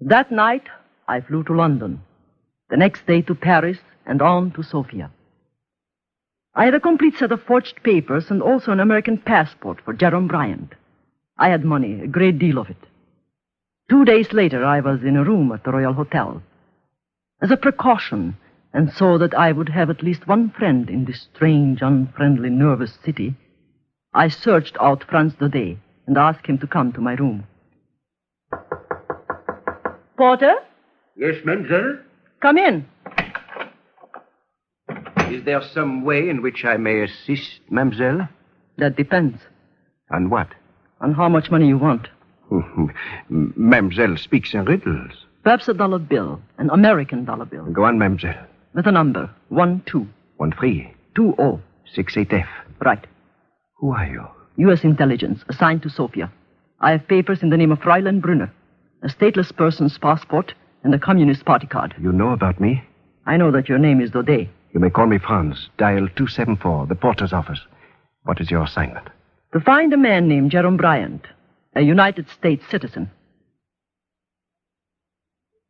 That 0.00 0.32
night, 0.32 0.62
I 1.06 1.20
flew 1.20 1.44
to 1.44 1.52
London. 1.52 2.00
The 2.70 2.78
next 2.78 3.06
day 3.06 3.20
to 3.22 3.34
Paris 3.34 3.78
and 4.06 4.22
on 4.22 4.50
to 4.52 4.62
Sofia. 4.62 5.10
I 6.54 6.64
had 6.64 6.74
a 6.74 6.80
complete 6.80 7.18
set 7.18 7.32
of 7.32 7.42
forged 7.42 7.82
papers 7.82 8.30
and 8.30 8.40
also 8.42 8.72
an 8.72 8.80
American 8.80 9.18
passport 9.18 9.80
for 9.84 9.92
Jerome 9.92 10.26
Bryant. 10.26 10.74
I 11.36 11.50
had 11.50 11.64
money, 11.64 12.00
a 12.00 12.06
great 12.06 12.38
deal 12.38 12.58
of 12.58 12.70
it. 12.70 12.78
Two 13.90 14.06
days 14.06 14.32
later, 14.32 14.64
I 14.64 14.80
was 14.80 15.02
in 15.02 15.16
a 15.16 15.24
room 15.24 15.52
at 15.52 15.64
the 15.64 15.72
Royal 15.72 15.92
Hotel. 15.92 16.42
As 17.42 17.50
a 17.50 17.56
precaution, 17.56 18.36
and 18.72 18.90
so 18.92 19.18
that 19.18 19.34
I 19.34 19.52
would 19.52 19.68
have 19.68 19.90
at 19.90 20.02
least 20.02 20.26
one 20.26 20.50
friend 20.50 20.88
in 20.88 21.04
this 21.04 21.28
strange, 21.34 21.82
unfriendly, 21.82 22.50
nervous 22.50 22.98
city, 23.04 23.34
I 24.14 24.28
searched 24.28 24.76
out 24.80 25.04
Franz 25.04 25.34
Daudet 25.34 25.76
and 26.06 26.16
asked 26.16 26.46
him 26.46 26.58
to 26.58 26.66
come 26.66 26.92
to 26.92 27.00
my 27.00 27.14
room. 27.14 27.46
Porter, 30.20 30.56
Yes, 31.16 31.36
mademoiselle? 31.46 31.96
come 32.42 32.58
in. 32.58 32.84
Is 35.30 35.42
there 35.46 35.62
some 35.72 36.04
way 36.04 36.28
in 36.28 36.42
which 36.42 36.62
I 36.62 36.76
may 36.76 37.00
assist, 37.04 37.60
mademoiselle? 37.70 38.28
That 38.76 38.96
depends 38.96 39.38
On 40.10 40.28
what? 40.28 40.48
on 41.00 41.14
how 41.14 41.30
much 41.30 41.50
money 41.50 41.68
you 41.68 41.78
want. 41.78 42.08
mademoiselle 43.30 44.18
speaks 44.18 44.52
in 44.52 44.66
riddles. 44.66 45.24
Perhaps 45.42 45.68
a 45.68 45.72
dollar 45.72 45.98
bill, 45.98 46.42
an 46.58 46.68
American 46.68 47.24
dollar 47.24 47.46
bill, 47.46 47.64
Go 47.72 47.84
on, 47.84 47.98
mademoiselle. 47.98 48.44
with 48.74 48.86
a 48.86 48.92
number 48.92 49.30
one 49.48 49.82
two 49.86 50.06
One 50.36 50.52
three, 50.52 50.92
two 51.14 51.34
oh. 51.38 51.60
six 51.94 52.14
eight 52.18 52.30
F. 52.34 52.46
Right. 52.84 53.06
Who 53.78 53.92
are 53.92 54.04
you? 54.06 54.26
U.S. 54.66 54.84
intelligence 54.84 55.40
assigned 55.48 55.82
to 55.84 55.88
Sofia. 55.88 56.30
I 56.78 56.90
have 56.90 57.08
papers 57.08 57.42
in 57.42 57.48
the 57.48 57.56
name 57.56 57.72
of 57.72 57.78
Fräulein 57.80 58.20
Brunner, 58.20 58.52
a 59.02 59.08
stateless 59.08 59.54
person's 59.56 59.98
passport, 59.98 60.54
and 60.82 60.94
a 60.94 60.98
Communist 60.98 61.44
party 61.44 61.66
card. 61.66 61.94
You 62.00 62.12
know 62.12 62.30
about 62.30 62.60
me? 62.60 62.82
I 63.26 63.36
know 63.36 63.50
that 63.50 63.68
your 63.68 63.78
name 63.78 64.00
is 64.00 64.10
Daudet. 64.10 64.48
You 64.72 64.80
may 64.80 64.90
call 64.90 65.06
me 65.06 65.18
Franz. 65.18 65.68
Dial 65.78 66.08
274, 66.16 66.86
the 66.86 66.94
porter's 66.94 67.32
office. 67.32 67.60
What 68.24 68.40
is 68.40 68.50
your 68.50 68.62
assignment? 68.62 69.08
To 69.52 69.60
find 69.60 69.92
a 69.92 69.96
man 69.96 70.28
named 70.28 70.50
Jerome 70.52 70.76
Bryant, 70.76 71.26
a 71.74 71.82
United 71.82 72.28
States 72.30 72.64
citizen. 72.70 73.10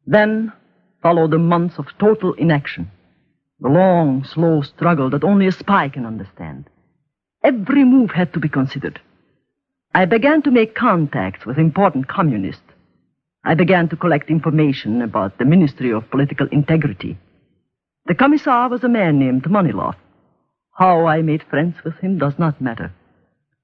Then 0.07 0.53
followed 1.03 1.31
the 1.31 1.39
months 1.39 1.79
of 1.79 1.87
total 1.99 2.35
inaction. 2.35 2.91
The 3.61 3.69
long, 3.69 4.25
slow 4.25 4.63
struggle 4.63 5.11
that 5.11 5.25
only 5.25 5.47
a 5.47 5.53
spy 5.53 5.89
can 5.89 6.07
understand. 6.07 6.69
Every 7.43 7.85
move 7.85 8.11
had 8.11 8.33
to 8.35 8.41
be 8.41 8.49
considered. 8.49 9.01
I 9.95 10.05
began 10.05 10.43
to 10.43 10.51
make 10.51 10.75
contacts 10.75 11.47
with 11.47 11.59
important 11.59 12.09
communists. 12.09 12.63
I 13.45 13.55
began 13.55 13.89
to 13.89 13.97
collect 13.97 14.31
information 14.31 15.01
about 15.01 15.39
the 15.39 15.47
Ministry 15.47 15.91
of 15.93 16.11
Political 16.11 16.49
Integrity. 16.49 17.17
The 18.07 18.15
commissar 18.15 18.69
was 18.69 18.85
a 18.85 18.89
man 18.89 19.19
named 19.19 19.45
Manilov. 19.45 19.95
How 20.73 21.07
I 21.07 21.23
made 21.23 21.43
friends 21.45 21.77
with 21.85 21.95
him 21.97 22.19
does 22.19 22.39
not 22.39 22.61
matter. 22.61 22.93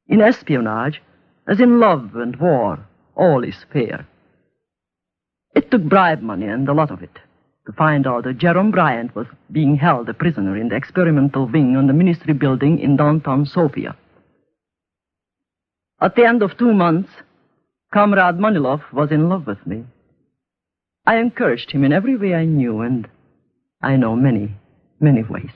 In 0.09 0.21
espionage, 0.21 1.03
as 1.47 1.61
in 1.61 1.79
love 1.79 2.17
and 2.17 2.37
war, 2.37 2.87
all 3.15 3.45
is 3.45 3.67
fair. 3.73 4.07
It 5.55 5.71
took 5.71 5.83
bribe 5.83 6.23
money 6.23 6.47
and 6.47 6.69
a 6.69 6.75
lot 6.75 6.91
of 6.91 7.03
it 7.03 7.19
to 7.67 7.73
find 7.73 8.07
out 8.07 8.25
that 8.25 8.39
Jerome 8.39 8.71
Bryant 8.71 9.15
was 9.15 9.27
being 9.51 9.77
held 9.77 10.09
a 10.09 10.15
prisoner 10.15 10.57
in 10.57 10.69
the 10.69 10.77
experimental 10.77 11.47
wing 11.47 11.77
on 11.77 11.87
the 11.87 11.93
ministry 11.93 12.33
building 12.33 12.79
in 12.79 12.97
downtown 12.97 13.45
Sofia. 13.45 13.97
At 16.01 16.15
the 16.15 16.25
end 16.25 16.43
of 16.43 16.57
two 16.57 16.73
months, 16.73 17.11
Comrade 17.93 18.39
Manilov 18.39 18.83
was 18.93 19.11
in 19.11 19.29
love 19.29 19.47
with 19.47 19.65
me. 19.67 19.85
I 21.07 21.17
encouraged 21.19 21.71
him 21.71 21.85
in 21.85 21.93
every 21.93 22.17
way 22.17 22.35
I 22.35 22.45
knew, 22.45 22.81
and 22.81 23.09
I 23.83 23.97
know 23.97 24.17
many, 24.17 24.55
many 25.01 25.23
ways. 25.23 25.53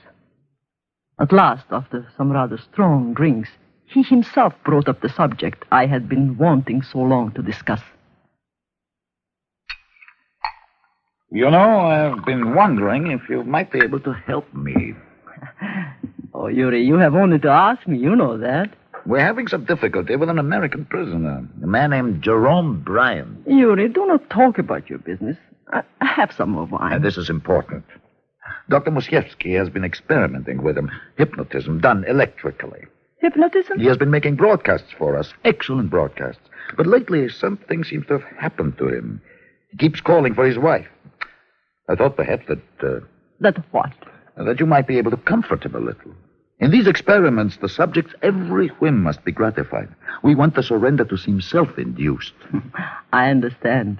At 1.19 1.31
last, 1.31 1.65
after 1.71 2.07
some 2.17 2.31
rather 2.31 2.57
strong 2.57 3.13
drinks, 3.13 3.49
he 3.85 4.01
himself 4.01 4.53
brought 4.63 4.87
up 4.87 5.01
the 5.01 5.09
subject 5.09 5.65
I 5.71 5.85
had 5.85 6.07
been 6.07 6.37
wanting 6.37 6.81
so 6.81 6.99
long 6.99 7.31
to 7.33 7.41
discuss. 7.41 7.81
You 11.29 11.49
know, 11.49 11.79
I've 11.79 12.25
been 12.25 12.55
wondering 12.55 13.11
if 13.11 13.29
you 13.29 13.43
might 13.43 13.71
be 13.71 13.79
able 13.79 13.99
to 14.01 14.13
help 14.13 14.53
me. 14.53 14.93
Oh, 16.33 16.47
Yuri, 16.47 16.81
you 16.81 16.95
have 16.95 17.13
only 17.13 17.39
to 17.39 17.49
ask 17.49 17.85
me. 17.85 17.97
You 17.97 18.15
know 18.15 18.37
that. 18.37 18.69
We're 19.05 19.19
having 19.25 19.47
some 19.47 19.65
difficulty 19.65 20.15
with 20.15 20.29
an 20.29 20.37
American 20.39 20.85
prisoner, 20.85 21.47
a 21.63 21.67
man 21.67 21.89
named 21.89 22.21
Jerome 22.23 22.81
Bryan. 22.81 23.43
Yuri, 23.47 23.89
do 23.89 24.05
not 24.05 24.29
talk 24.29 24.57
about 24.59 24.89
your 24.89 24.99
business. 24.99 25.37
I 25.73 25.83
have 26.05 26.31
some 26.33 26.51
more 26.51 26.65
wine. 26.65 26.93
And 26.93 27.03
this 27.03 27.17
is 27.17 27.29
important. 27.29 27.85
Dr. 28.69 28.91
Musiewski 28.91 29.57
has 29.57 29.69
been 29.69 29.83
experimenting 29.85 30.61
with 30.61 30.77
him. 30.77 30.91
Hypnotism 31.17 31.79
done 31.81 32.03
electrically. 32.07 32.85
Hypnotism? 33.19 33.79
He 33.79 33.85
has 33.85 33.97
been 33.97 34.11
making 34.11 34.35
broadcasts 34.35 34.91
for 34.97 35.15
us, 35.17 35.33
excellent 35.45 35.89
broadcasts. 35.89 36.41
But 36.75 36.87
lately, 36.87 37.27
something 37.29 37.83
seems 37.83 38.05
to 38.07 38.19
have 38.19 38.37
happened 38.37 38.77
to 38.79 38.87
him. 38.87 39.21
He 39.71 39.77
keeps 39.77 40.01
calling 40.01 40.33
for 40.33 40.45
his 40.45 40.57
wife. 40.57 40.87
I 41.89 41.95
thought 41.95 42.15
perhaps 42.15 42.45
that 42.47 42.61
uh, 42.83 42.99
That 43.39 43.57
what? 43.71 43.91
that 44.37 44.59
you 44.59 44.65
might 44.65 44.87
be 44.87 44.97
able 44.97 45.11
to 45.11 45.17
comfort 45.17 45.63
him 45.65 45.75
a 45.75 45.79
little. 45.79 46.13
In 46.61 46.69
these 46.69 46.85
experiments, 46.85 47.57
the 47.57 47.67
subject's 47.67 48.13
every 48.21 48.67
whim 48.67 49.01
must 49.01 49.25
be 49.25 49.31
gratified. 49.31 49.89
We 50.21 50.35
want 50.35 50.53
the 50.53 50.61
surrender 50.61 51.03
to 51.05 51.17
seem 51.17 51.41
self-induced. 51.41 52.33
I 53.11 53.31
understand. 53.31 53.99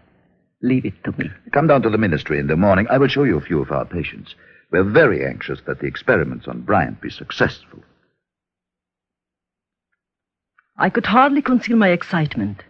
Leave 0.62 0.86
it 0.86 1.03
to 1.03 1.12
me. 1.18 1.32
Come 1.51 1.65
down 1.65 1.82
to 1.82 1.89
the 1.89 1.98
ministry 1.98 2.38
in 2.38 2.46
the 2.46 2.56
morning. 2.56 2.86
I 2.88 3.00
will 3.00 3.08
show 3.08 3.24
you 3.24 3.38
a 3.38 3.41
few 3.41 3.63
of 3.63 3.72
our 3.72 3.84
patients. 3.84 4.36
We're 4.70 4.84
very 4.84 5.25
anxious 5.25 5.60
that 5.65 5.80
the 5.80 5.88
experiments 5.88 6.48
on 6.48 6.62
Bryant 6.62 7.01
be 7.01 7.10
successful. 7.10 7.80
I 10.77 10.91
could 10.91 11.08
hardly 11.08 11.41
conceal 11.41 11.77
my 11.77 11.89
excitement. 11.89 12.63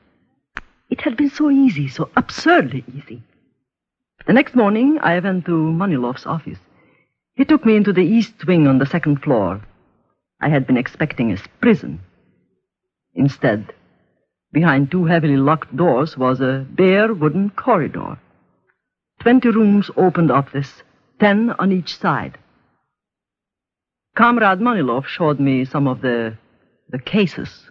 It 0.89 1.01
had 1.01 1.17
been 1.17 1.29
so 1.29 1.51
easy, 1.51 1.89
so 1.89 2.09
absurdly 2.15 2.85
easy. 2.95 3.23
The 4.25 4.33
next 4.33 4.55
morning, 4.55 4.99
I 5.01 5.19
went 5.19 5.45
to 5.47 5.51
Manilov's 5.51 6.25
office. 6.25 6.59
He 7.35 7.43
took 7.43 7.65
me 7.65 7.75
into 7.75 7.91
the 7.91 8.05
east 8.05 8.47
wing 8.47 8.67
on 8.67 8.77
the 8.77 8.85
second 8.85 9.21
floor. 9.21 9.61
I 10.41 10.49
had 10.49 10.65
been 10.65 10.77
expecting 10.77 11.31
a 11.31 11.37
prison. 11.61 12.01
Instead, 13.13 13.73
behind 14.51 14.89
two 14.89 15.05
heavily 15.05 15.37
locked 15.37 15.75
doors 15.75 16.17
was 16.17 16.41
a 16.41 16.65
bare 16.69 17.13
wooden 17.13 17.51
corridor. 17.51 18.17
Twenty 19.21 19.49
rooms 19.49 19.91
opened 19.95 20.31
off 20.31 20.51
this, 20.51 20.83
ten 21.19 21.51
on 21.59 21.71
each 21.71 21.95
side. 21.95 22.37
Comrade 24.17 24.59
Manilov 24.59 25.05
showed 25.05 25.39
me 25.39 25.63
some 25.63 25.87
of 25.87 26.01
the 26.01 26.37
the 26.89 26.99
cases. 26.99 27.69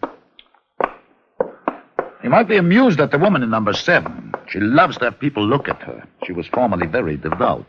You 2.22 2.30
might 2.30 2.48
be 2.48 2.56
amused 2.56 3.00
at 3.00 3.10
the 3.10 3.18
woman 3.18 3.42
in 3.42 3.50
number 3.50 3.72
seven. 3.72 4.32
She 4.48 4.60
loves 4.60 4.96
to 4.98 5.06
have 5.06 5.18
people 5.18 5.44
look 5.46 5.68
at 5.68 5.82
her. 5.82 6.06
She 6.26 6.32
was 6.32 6.46
formerly 6.46 6.86
very 6.86 7.16
devout. 7.16 7.66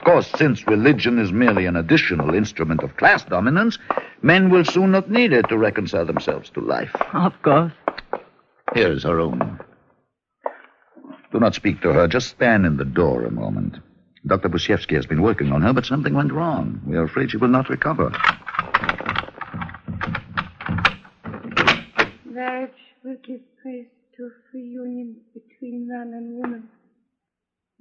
Of 0.00 0.04
course, 0.04 0.30
since 0.38 0.66
religion 0.66 1.18
is 1.18 1.30
merely 1.30 1.66
an 1.66 1.76
additional 1.76 2.34
instrument 2.34 2.82
of 2.82 2.96
class 2.96 3.22
dominance, 3.22 3.78
men 4.22 4.48
will 4.48 4.64
soon 4.64 4.92
not 4.92 5.10
need 5.10 5.34
it 5.34 5.46
to 5.50 5.58
reconcile 5.58 6.06
themselves 6.06 6.48
to 6.50 6.60
life. 6.60 6.90
Of 7.12 7.34
course. 7.42 7.72
Here 8.72 8.90
is 8.90 9.02
her 9.02 9.14
room. 9.14 9.60
Do 11.32 11.38
not 11.38 11.54
speak 11.54 11.82
to 11.82 11.92
her. 11.92 12.08
Just 12.08 12.28
stand 12.28 12.64
in 12.64 12.78
the 12.78 12.84
door 12.86 13.26
a 13.26 13.30
moment. 13.30 13.76
Dr. 14.26 14.48
Busiewski 14.48 14.96
has 14.96 15.04
been 15.04 15.20
working 15.20 15.52
on 15.52 15.60
her, 15.60 15.74
but 15.74 15.84
something 15.84 16.14
went 16.14 16.32
wrong. 16.32 16.80
We 16.86 16.96
are 16.96 17.04
afraid 17.04 17.32
she 17.32 17.36
will 17.36 17.48
not 17.48 17.68
recover. 17.68 18.10
Marriage 22.24 22.70
will 23.04 23.18
give 23.22 23.42
place 23.62 23.88
to 24.16 24.22
a 24.22 24.30
free 24.50 24.64
union 24.64 25.16
between 25.34 25.86
man 25.86 26.14
and 26.14 26.40
woman. 26.40 26.68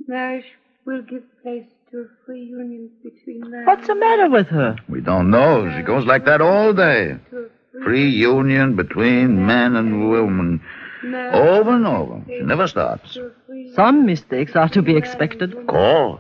Marriage 0.06 0.52
will 0.90 1.02
give 1.04 1.24
place 1.44 1.66
to 1.92 1.98
a 2.00 2.06
free 2.26 2.42
union 2.44 2.90
between 3.04 3.42
man 3.52 3.66
What's 3.66 3.86
the 3.88 3.96
matter 3.96 4.30
with 4.30 4.48
her? 4.48 4.76
We 4.90 5.02
don't 5.02 5.30
know. 5.30 5.72
She 5.78 5.84
goes 5.84 6.06
like 6.06 6.26
that 6.26 6.42
all 6.42 6.74
day. 6.74 7.16
free 7.30 7.84
Free 7.84 8.10
union 8.10 8.76
between 8.76 9.46
man 9.46 9.76
and 9.76 10.10
woman. 10.10 10.62
Over 11.04 11.76
and 11.76 11.86
over. 11.88 12.22
She 12.28 12.42
never 12.42 12.68
stops. 12.68 13.14
to 13.14 13.28
a 13.28 13.32
free 13.46 13.72
Some 13.76 14.06
mistakes 14.06 14.56
are 14.56 14.68
to 14.70 14.82
be 14.82 14.98
expected. 14.98 15.56
Call. 15.68 16.20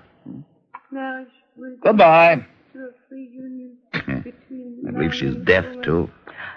marriage 0.91 1.27
will 1.57 1.71
give 1.71 1.81
Goodbye. 1.81 2.35
place 2.35 2.45
to 2.73 2.79
a 2.79 2.91
free 3.09 3.27
union 3.33 3.71
between 4.23 4.83
I 4.87 4.91
believe 4.91 5.13
she's 5.15 5.35
deaf, 5.35 5.65
too. 5.83 6.09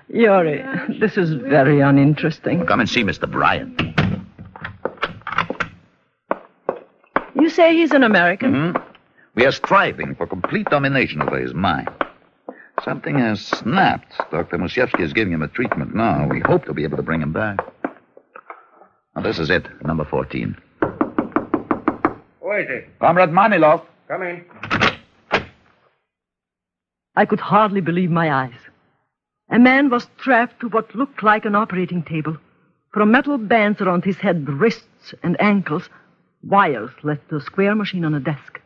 Yuri, 0.08 0.62
this 1.00 1.16
is 1.16 1.30
very 1.32 1.80
uninteresting. 1.80 2.66
Come 2.66 2.80
and 2.80 2.88
see 2.88 3.02
Mr. 3.02 3.30
Bryant. 3.30 3.80
Say 7.52 7.76
he's 7.76 7.92
an 7.92 8.02
American? 8.02 8.72
Hmm? 8.72 8.76
We 9.34 9.46
are 9.46 9.52
striving 9.52 10.14
for 10.14 10.26
complete 10.26 10.66
domination 10.66 11.22
over 11.22 11.38
his 11.38 11.54
mind. 11.54 11.88
Something 12.84 13.18
has 13.18 13.40
snapped. 13.40 14.12
Dr. 14.30 14.58
Musiewski 14.58 15.00
is 15.00 15.12
giving 15.12 15.32
him 15.32 15.42
a 15.42 15.48
treatment 15.48 15.94
now. 15.94 16.26
We 16.28 16.40
hope 16.40 16.64
to 16.66 16.74
be 16.74 16.84
able 16.84 16.96
to 16.96 17.02
bring 17.02 17.22
him 17.22 17.32
back. 17.32 17.58
Now, 19.14 19.22
this 19.22 19.38
is 19.38 19.50
it, 19.50 19.66
number 19.84 20.04
14. 20.04 20.56
Who 22.40 22.52
is 22.52 22.66
it? 22.68 22.98
Comrade 22.98 23.30
Manilov. 23.30 23.84
Come 24.08 24.22
in. 24.22 24.44
I 27.14 27.26
could 27.26 27.40
hardly 27.40 27.80
believe 27.82 28.10
my 28.10 28.32
eyes. 28.32 28.58
A 29.50 29.58
man 29.58 29.90
was 29.90 30.08
strapped 30.18 30.60
to 30.60 30.68
what 30.68 30.94
looked 30.94 31.22
like 31.22 31.44
an 31.44 31.54
operating 31.54 32.02
table. 32.02 32.38
From 32.92 33.10
metal 33.10 33.36
bands 33.38 33.80
around 33.80 34.04
his 34.04 34.16
head, 34.16 34.48
wrists, 34.48 35.14
and 35.22 35.40
ankles, 35.40 35.88
wires 36.42 36.90
led 37.02 37.28
to 37.28 37.36
a 37.36 37.40
square 37.40 37.74
machine 37.74 38.04
on 38.04 38.14
a 38.14 38.20
desk. 38.20 38.60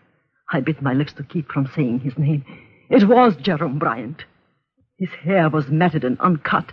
I 0.52 0.60
bit 0.60 0.82
my 0.82 0.92
lips 0.92 1.12
to 1.14 1.22
keep 1.22 1.50
from 1.50 1.70
saying 1.74 2.00
his 2.00 2.18
name. 2.18 2.44
It 2.88 3.08
was 3.08 3.36
Jerome 3.36 3.78
Bryant. 3.78 4.24
His 4.98 5.10
hair 5.10 5.48
was 5.48 5.68
matted 5.68 6.04
and 6.04 6.18
uncut. 6.20 6.72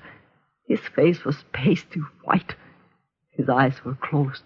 His 0.67 0.79
face 0.95 1.25
was 1.25 1.43
pasty 1.51 1.99
white. 2.23 2.55
His 3.31 3.49
eyes 3.49 3.83
were 3.83 3.95
closed. 3.95 4.43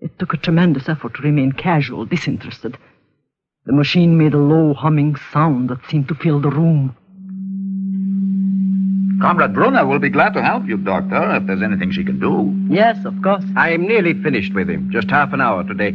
It 0.00 0.18
took 0.18 0.32
a 0.32 0.38
tremendous 0.38 0.88
effort 0.88 1.14
to 1.14 1.22
remain 1.22 1.52
casual, 1.52 2.04
disinterested. 2.06 2.78
The 3.66 3.72
machine 3.72 4.16
made 4.16 4.34
a 4.34 4.38
low 4.38 4.74
humming 4.74 5.16
sound 5.16 5.70
that 5.70 5.86
seemed 5.88 6.08
to 6.08 6.14
fill 6.14 6.40
the 6.40 6.50
room. 6.50 6.96
Comrade 9.24 9.54
Brunner 9.54 9.86
will 9.86 9.98
be 9.98 10.10
glad 10.10 10.34
to 10.34 10.42
help 10.42 10.66
you, 10.68 10.76
Doctor, 10.76 11.36
if 11.36 11.46
there's 11.46 11.62
anything 11.62 11.90
she 11.90 12.04
can 12.04 12.20
do. 12.20 12.54
Yes, 12.68 13.06
of 13.06 13.22
course. 13.22 13.42
I'm 13.56 13.88
nearly 13.88 14.12
finished 14.12 14.52
with 14.52 14.68
him. 14.68 14.90
Just 14.90 15.10
half 15.10 15.32
an 15.32 15.40
hour 15.40 15.64
today. 15.64 15.92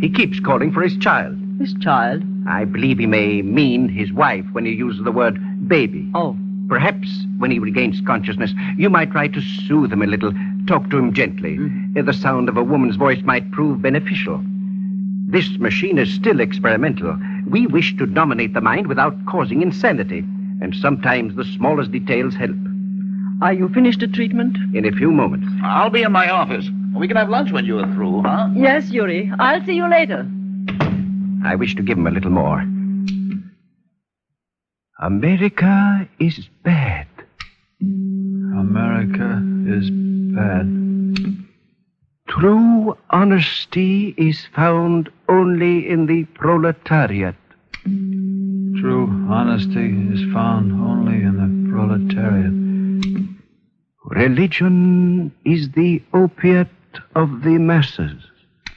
He 0.00 0.10
keeps 0.10 0.40
calling 0.40 0.72
for 0.72 0.82
his 0.82 0.96
child. 0.96 1.38
His 1.60 1.74
child? 1.74 2.24
I 2.48 2.64
believe 2.64 2.98
he 2.98 3.06
may 3.06 3.40
mean 3.40 3.88
his 3.88 4.12
wife 4.12 4.44
when 4.50 4.64
he 4.64 4.72
uses 4.72 5.04
the 5.04 5.12
word 5.12 5.38
baby. 5.68 6.10
Oh. 6.16 6.36
Perhaps 6.68 7.24
when 7.38 7.52
he 7.52 7.60
regains 7.60 8.00
consciousness, 8.00 8.52
you 8.76 8.90
might 8.90 9.12
try 9.12 9.28
to 9.28 9.40
soothe 9.40 9.92
him 9.92 10.02
a 10.02 10.06
little, 10.06 10.32
talk 10.66 10.90
to 10.90 10.98
him 10.98 11.12
gently. 11.12 11.60
Uh, 11.96 12.02
The 12.02 12.12
sound 12.12 12.48
of 12.48 12.56
a 12.56 12.64
woman's 12.64 12.96
voice 12.96 13.22
might 13.22 13.48
prove 13.52 13.80
beneficial. 13.80 14.42
This 15.28 15.56
machine 15.60 15.98
is 15.98 16.12
still 16.12 16.40
experimental. 16.40 17.16
We 17.48 17.68
wish 17.68 17.96
to 17.98 18.06
dominate 18.06 18.54
the 18.54 18.60
mind 18.60 18.88
without 18.88 19.14
causing 19.26 19.62
insanity, 19.62 20.24
and 20.60 20.74
sometimes 20.74 21.36
the 21.36 21.44
smallest 21.44 21.92
details 21.92 22.34
help. 22.34 22.56
Are 23.42 23.52
you 23.52 23.68
finished 23.70 23.98
the 23.98 24.06
treatment? 24.06 24.56
In 24.72 24.86
a 24.86 24.92
few 24.92 25.10
moments. 25.10 25.48
I'll 25.64 25.90
be 25.90 26.02
in 26.02 26.12
my 26.12 26.30
office. 26.30 26.64
We 26.94 27.08
can 27.08 27.16
have 27.16 27.28
lunch 27.28 27.50
when 27.50 27.64
you 27.64 27.80
are 27.80 27.92
through, 27.92 28.22
huh? 28.22 28.50
Yes, 28.54 28.88
Yuri. 28.90 29.32
I'll 29.36 29.64
see 29.66 29.72
you 29.72 29.90
later. 29.90 30.30
I 31.44 31.56
wish 31.56 31.74
to 31.74 31.82
give 31.82 31.98
him 31.98 32.06
a 32.06 32.12
little 32.12 32.30
more. 32.30 32.60
America 35.00 36.08
is 36.20 36.48
bad. 36.62 37.08
America 37.80 39.42
is 39.66 39.90
bad. 39.90 40.68
True 42.28 42.96
honesty 43.10 44.14
is 44.16 44.46
found 44.54 45.10
only 45.28 45.88
in 45.88 46.06
the 46.06 46.26
proletariat. 46.34 47.34
True 47.82 49.08
honesty 49.28 49.90
is 50.12 50.32
found 50.32 50.70
only 50.70 51.24
in 51.24 51.34
the 51.42 51.72
proletariat. 51.72 52.61
Religion 54.14 55.32
is 55.46 55.70
the 55.70 56.02
opiate 56.12 56.68
of 57.14 57.42
the 57.42 57.56
masses. 57.58 58.12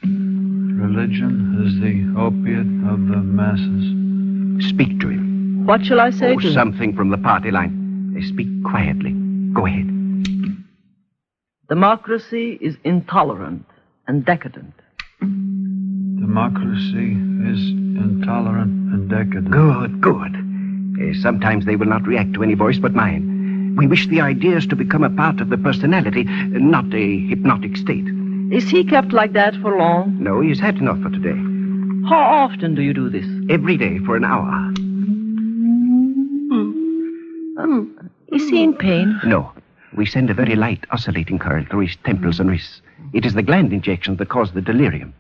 Religion 0.02 1.62
is 1.66 1.76
the 1.82 2.18
opiate 2.18 2.72
of 2.90 3.08
the 3.10 3.18
masses. 3.18 4.70
Speak 4.70 4.98
to 5.02 5.10
him. 5.10 5.66
What 5.66 5.84
shall 5.84 6.00
I 6.00 6.12
say 6.12 6.32
oh, 6.32 6.40
to 6.40 6.48
him? 6.48 6.54
something 6.54 6.96
from 6.96 7.10
the 7.10 7.18
party 7.18 7.52
line. 7.52 8.16
Uh, 8.18 8.26
Speak 8.30 8.48
quietly. 8.64 9.12
Go 9.52 9.66
ahead. 9.66 9.88
Democracy 11.68 12.58
is 12.62 12.78
intolerant 12.86 13.66
and 14.08 14.24
decadent. 14.24 14.74
Democracy 15.20 17.12
is 17.52 17.60
intolerant 18.00 18.94
and 18.94 19.10
decadent. 19.10 19.52
Good, 19.52 20.00
good. 20.00 20.34
Uh, 20.98 21.14
sometimes 21.22 21.66
they 21.66 21.76
will 21.76 21.88
not 21.88 22.08
react 22.08 22.34
to 22.36 22.44
any 22.44 22.54
voice 22.54 22.78
but 22.78 22.94
mine. 22.94 23.35
We 23.76 23.88
wish 23.88 24.08
the 24.08 24.22
ideas 24.22 24.66
to 24.68 24.76
become 24.76 25.04
a 25.04 25.10
part 25.10 25.42
of 25.42 25.50
the 25.50 25.58
personality, 25.58 26.24
not 26.24 26.94
a 26.94 27.28
hypnotic 27.28 27.76
state. 27.78 28.06
Is 28.52 28.70
he 28.70 28.84
kept 28.86 29.12
like 29.12 29.34
that 29.34 29.56
for 29.56 29.78
long? 29.78 30.22
No, 30.22 30.40
he's 30.42 30.60
had 30.60 30.78
enough 30.78 31.02
for 31.02 31.10
today. 31.10 31.36
How 32.08 32.48
often 32.48 32.76
do 32.76 32.82
you 32.82 32.94
do 32.94 33.10
this? 33.10 33.26
Every 33.50 33.78
day 33.78 34.00
for 34.00 34.16
an 34.16 34.24
hour. 34.24 34.48
Um, 37.58 38.12
is 38.28 38.48
he 38.50 38.64
in 38.64 38.76
pain? 38.76 39.20
No. 39.26 39.52
We 39.96 40.06
send 40.06 40.30
a 40.30 40.34
very 40.34 40.56
light 40.56 40.86
oscillating 40.92 41.40
current 41.40 41.70
through 41.70 41.88
his 41.88 41.96
temples 42.04 42.40
and 42.40 42.50
wrists. 42.50 42.82
It 43.14 43.26
is 43.26 43.34
the 43.34 43.44
gland 43.44 43.74
injections 43.74 44.20
that 44.20 44.30
cause 44.30 44.52
the 44.52 44.62
delirium. 44.62 45.14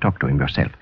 Talk 0.00 0.20
to 0.20 0.26
him 0.26 0.38
yourself. 0.38 0.72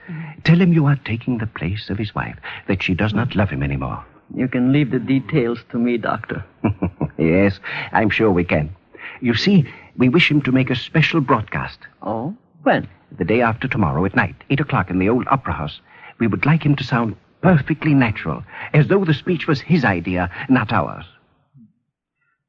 Tell 0.43 0.61
him 0.61 0.73
you 0.73 0.87
are 0.87 0.99
taking 1.05 1.39
the 1.39 1.47
place 1.47 1.89
of 1.89 1.99
his 1.99 2.15
wife, 2.15 2.37
that 2.67 2.83
she 2.83 2.95
does 2.95 3.15
not 3.15 3.37
love 3.37 3.49
him 3.49 3.63
anymore. 3.63 4.05
You 4.35 4.49
can 4.49 4.73
leave 4.73 4.91
the 4.91 4.99
details 4.99 5.59
to 5.71 5.79
me, 5.79 5.99
Doctor. 5.99 6.45
yes, 7.19 7.59
I'm 7.93 8.11
sure 8.11 8.31
we 8.31 8.45
can. 8.45 8.75
You 9.21 9.35
see, 9.35 9.67
we 9.97 10.09
wish 10.09 10.31
him 10.31 10.43
to 10.43 10.53
make 10.53 10.71
a 10.71 10.77
special 10.77 11.21
broadcast. 11.21 11.79
Oh? 12.03 12.37
When? 12.63 12.89
The 13.17 13.25
day 13.25 13.43
after 13.43 13.69
tomorrow 13.69 14.05
at 14.05 14.17
night, 14.17 14.35
8 14.51 14.61
o'clock 14.61 14.91
in 14.91 14.99
the 14.99 15.09
old 15.09 15.27
opera 15.31 15.53
house. 15.53 15.81
We 16.19 16.27
would 16.27 16.47
like 16.47 16.65
him 16.65 16.77
to 16.77 16.85
sound 16.85 17.17
perfectly 17.43 17.93
natural, 17.95 18.43
as 18.73 18.89
though 18.89 19.05
the 19.05 19.15
speech 19.15 19.47
was 19.47 19.61
his 19.61 19.85
idea, 19.85 20.31
not 20.49 20.73
ours. 20.73 21.05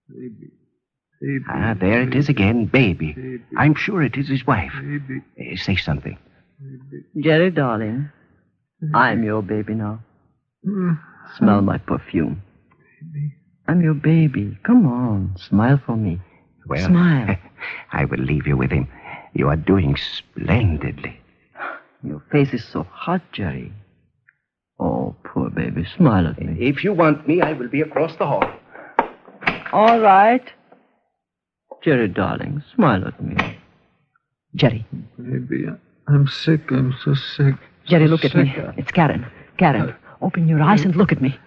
Baby. 0.09 0.51
Baby. 1.21 1.43
Ah, 1.49 1.75
there 1.79 2.01
it 2.01 2.15
is 2.15 2.29
again, 2.29 2.65
baby. 2.65 3.13
Baby. 3.13 3.43
I'm 3.57 3.75
sure 3.75 4.01
it 4.01 4.15
is 4.15 4.27
his 4.27 4.45
wife. 4.45 4.71
Baby. 4.73 5.21
Uh, 5.39 5.57
say 5.57 5.75
something. 5.75 6.17
Jerry, 7.21 7.51
darling, 7.51 8.09
I'm 8.93 9.23
your 9.23 9.41
baby 9.41 9.73
now. 9.73 9.99
Smell 11.37 11.61
my 11.61 11.77
perfume. 11.77 12.41
Baby. 13.13 13.33
I'm 13.67 13.81
your 13.81 13.93
baby. 13.93 14.57
Come 14.63 14.85
on, 14.85 15.35
smile 15.37 15.81
for 15.85 15.95
me. 15.95 16.21
Well, 16.67 16.85
Smile. 16.85 17.35
I 17.91 18.05
will 18.05 18.19
leave 18.19 18.47
you 18.47 18.57
with 18.57 18.71
him. 18.71 18.87
You 19.33 19.49
are 19.49 19.55
doing 19.55 19.95
splendidly. 19.97 21.19
Your 22.03 22.21
face 22.31 22.53
is 22.53 22.63
so 22.63 22.83
hot, 22.83 23.21
Jerry. 23.31 23.71
Oh, 24.79 25.15
poor 25.23 25.49
baby, 25.49 25.85
smile 25.97 26.27
at 26.27 26.39
me. 26.41 26.55
If 26.67 26.83
you 26.83 26.93
want 26.93 27.27
me, 27.27 27.41
I 27.41 27.53
will 27.53 27.69
be 27.69 27.81
across 27.81 28.15
the 28.17 28.25
hall. 28.25 28.43
All 29.71 29.99
right. 29.99 30.43
Jerry, 31.83 32.07
darling, 32.07 32.63
smile 32.75 33.07
at 33.07 33.21
me. 33.23 33.35
Jerry, 34.55 34.85
Baby, 35.17 35.65
I'm 36.07 36.27
sick. 36.27 36.71
I'm 36.71 36.93
so 37.03 37.13
sick. 37.13 37.55
Jerry, 37.85 38.05
So 38.07 38.11
look 38.11 38.25
at 38.25 38.35
me. 38.35 38.53
It's 38.77 38.91
Karen. 38.91 39.25
Karen, 39.57 39.89
uh, 39.89 39.93
open 40.25 40.47
your 40.47 40.61
eyes 40.61 40.83
and 40.83 40.95
look 40.95 41.11
at 41.11 41.21
me. 41.21 41.37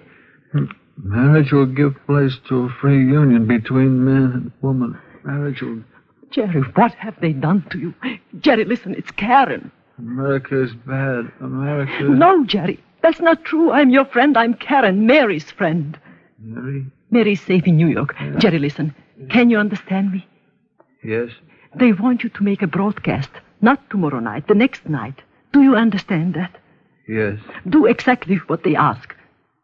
Marriage 0.96 1.52
will 1.52 1.66
give 1.66 1.94
place 2.06 2.36
to 2.48 2.64
a 2.64 2.68
free 2.80 2.98
union 2.98 3.46
between 3.46 4.04
man 4.04 4.32
and 4.32 4.52
woman. 4.62 4.98
Marriage 5.24 5.60
will. 5.62 5.82
Jerry, 6.30 6.62
what 6.74 6.92
have 6.94 7.14
they 7.20 7.32
done 7.32 7.64
to 7.70 7.78
you? 7.78 7.94
Jerry, 8.40 8.64
listen, 8.64 8.94
it's 8.94 9.10
Karen. 9.12 9.70
America 9.98 10.62
is 10.62 10.72
bad. 10.86 11.30
America. 11.40 12.04
No, 12.04 12.44
Jerry, 12.44 12.82
that's 13.02 13.20
not 13.20 13.44
true. 13.44 13.72
I'm 13.72 13.90
your 13.90 14.04
friend. 14.04 14.36
I'm 14.36 14.54
Karen, 14.54 15.06
Mary's 15.06 15.50
friend. 15.50 15.98
Mary? 16.38 16.86
Mary's 17.10 17.40
safe 17.40 17.66
in 17.66 17.76
New 17.76 17.88
York. 17.88 18.14
Jerry, 18.38 18.58
listen. 18.58 18.94
Can 19.30 19.50
you 19.50 19.58
understand 19.58 20.12
me? 20.12 20.26
Yes. 21.02 21.30
They 21.74 21.92
want 21.92 22.22
you 22.22 22.30
to 22.30 22.42
make 22.42 22.62
a 22.62 22.66
broadcast. 22.66 23.30
Not 23.60 23.88
tomorrow 23.90 24.20
night, 24.20 24.46
the 24.46 24.54
next 24.54 24.88
night. 24.88 25.22
Do 25.52 25.62
you 25.62 25.74
understand 25.74 26.34
that? 26.34 26.58
Yes. 27.08 27.38
Do 27.68 27.86
exactly 27.86 28.36
what 28.46 28.64
they 28.64 28.76
ask. 28.76 29.14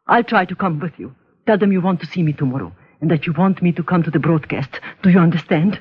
I'll 0.06 0.24
try 0.24 0.44
to 0.46 0.54
come 0.54 0.80
with 0.80 0.98
you. 0.98 1.14
Tell 1.46 1.58
them 1.58 1.72
you 1.72 1.80
want 1.80 2.00
to 2.00 2.06
see 2.06 2.22
me 2.22 2.32
tomorrow 2.32 2.72
and 3.00 3.10
that 3.10 3.26
you 3.26 3.34
want 3.34 3.62
me 3.62 3.72
to 3.72 3.82
come 3.82 4.02
to 4.02 4.10
the 4.10 4.18
broadcast. 4.18 4.80
Do 5.02 5.10
you 5.10 5.18
understand? 5.18 5.80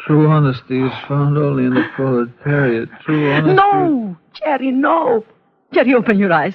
True 0.00 0.28
honesty 0.28 0.82
is 0.82 0.92
found 1.08 1.38
only 1.38 1.64
in 1.64 1.74
the 1.74 1.86
proletariat. 1.94 2.88
True 3.06 3.32
honesty. 3.32 3.54
No, 3.54 4.16
Jerry, 4.34 4.70
no. 4.70 5.24
Jerry, 5.72 5.94
open 5.94 6.18
your 6.18 6.32
eyes. 6.32 6.54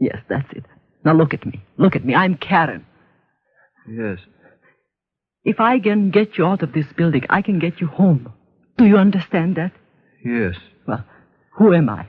Yes, 0.00 0.18
that's 0.28 0.50
it. 0.52 0.64
Now 1.04 1.12
look 1.12 1.34
at 1.34 1.44
me. 1.44 1.62
Look 1.76 1.94
at 1.94 2.04
me. 2.04 2.14
I'm 2.14 2.36
Karen. 2.36 2.86
Yes. 3.88 4.18
If 5.44 5.60
I 5.60 5.78
can 5.78 6.10
get 6.10 6.36
you 6.36 6.46
out 6.46 6.62
of 6.62 6.72
this 6.72 6.86
building, 6.96 7.24
I 7.30 7.42
can 7.42 7.58
get 7.58 7.80
you 7.80 7.86
home. 7.86 8.32
Do 8.76 8.84
you 8.84 8.96
understand 8.96 9.56
that? 9.56 9.72
Yes. 10.24 10.56
Well, 10.86 11.04
who 11.58 11.74
am 11.74 11.88
I? 11.88 12.06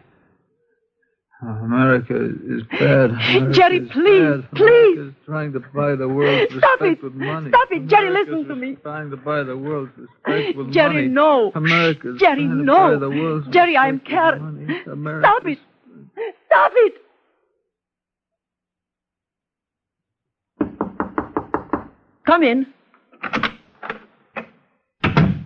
Oh, 1.42 1.48
America 1.48 2.16
is 2.16 2.64
bad. 2.78 3.12
America 3.12 3.52
Jerry, 3.54 3.78
is 3.78 3.90
please, 3.92 4.42
bad. 4.42 4.52
please. 4.56 4.98
America 4.98 5.08
is 5.08 5.14
trying 5.26 5.54
to 5.54 5.60
buy 5.74 5.96
the 5.96 6.08
world's 6.08 6.54
Stop 6.58 6.82
respect 6.82 7.00
it. 7.00 7.04
with 7.04 7.14
money. 7.16 7.50
Stop 7.50 7.68
it, 7.72 7.88
Jerry, 7.88 8.10
listen 8.12 8.46
to 8.48 8.56
me. 8.56 8.76
Trying 8.84 9.10
to 9.12 9.18
buy 9.18 9.44
the 9.44 9.56
world's 9.58 9.92
respect 9.98 10.58
with 10.58 10.74
Jerry, 10.74 10.94
money. 10.94 11.08
no. 11.08 11.52
America 11.56 12.14
is 12.14 12.20
Jerry, 12.20 12.44
trying 12.46 12.58
to 12.58 12.64
no. 12.64 12.94
buy 12.94 13.00
the 13.00 13.10
world's 13.10 13.48
Jerry, 13.50 13.78
I'm 13.78 14.00
respect 14.00 14.10
with 14.10 14.18
care- 14.18 14.40
money. 14.40 14.82
America 14.92 15.28
Stop 15.28 15.46
it. 15.48 15.60
Stop 16.48 16.72
it. 16.76 16.94
Come 22.26 22.44
in. 22.44 22.68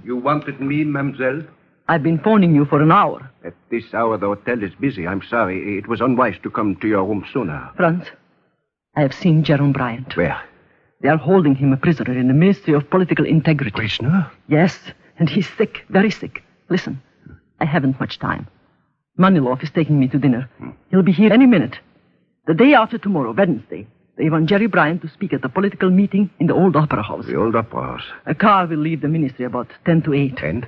You 0.03 0.17
wanted 0.17 0.59
me, 0.59 0.83
mademoiselle? 0.83 1.43
I've 1.87 2.03
been 2.03 2.19
phoning 2.19 2.55
you 2.55 2.65
for 2.65 2.81
an 2.81 2.91
hour. 2.91 3.29
At 3.43 3.55
this 3.69 3.93
hour, 3.93 4.17
the 4.17 4.27
hotel 4.27 4.63
is 4.63 4.73
busy. 4.79 5.05
I'm 5.05 5.21
sorry. 5.21 5.77
It 5.77 5.87
was 5.87 5.99
unwise 5.99 6.37
to 6.43 6.49
come 6.49 6.77
to 6.77 6.87
your 6.87 7.03
room 7.03 7.25
sooner. 7.33 7.71
Franz, 7.75 8.05
I 8.95 9.01
have 9.01 9.13
seen 9.13 9.43
Jerome 9.43 9.73
Bryant. 9.73 10.15
Where? 10.15 10.41
They 11.01 11.09
are 11.09 11.17
holding 11.17 11.55
him 11.55 11.73
a 11.73 11.77
prisoner 11.77 12.17
in 12.17 12.29
the 12.29 12.33
Ministry 12.33 12.73
of 12.73 12.89
Political 12.89 13.25
Integrity. 13.25 13.75
Prisoner? 13.75 14.31
Yes, 14.47 14.79
and 15.19 15.29
he's 15.29 15.49
sick, 15.57 15.83
very 15.89 16.09
sick. 16.09 16.41
Listen, 16.69 17.01
I 17.59 17.65
haven't 17.65 17.99
much 17.99 18.19
time. 18.19 18.47
Manilov 19.19 19.61
is 19.61 19.71
taking 19.71 19.99
me 19.99 20.07
to 20.07 20.17
dinner. 20.17 20.49
Hmm. 20.57 20.69
He'll 20.89 21.03
be 21.03 21.11
here 21.11 21.33
any 21.33 21.45
minute. 21.45 21.77
The 22.47 22.53
day 22.53 22.73
after 22.73 22.97
tomorrow, 22.97 23.33
Wednesday, 23.33 23.87
they 24.17 24.29
want 24.29 24.47
Jerry 24.47 24.67
Bryant 24.67 25.01
to 25.01 25.09
speak 25.09 25.33
at 25.33 25.43
a 25.43 25.49
political 25.49 25.89
meeting 25.89 26.29
in 26.39 26.47
the 26.47 26.53
old 26.53 26.75
opera 26.75 27.03
house. 27.03 27.25
The 27.25 27.35
old 27.35 27.55
opera 27.55 27.83
house. 27.83 28.05
A 28.25 28.33
car 28.35 28.67
will 28.67 28.77
leave 28.77 29.01
the 29.01 29.07
ministry 29.07 29.45
about 29.45 29.67
10 29.85 30.03
to 30.03 30.13
8. 30.13 30.39
And? 30.43 30.67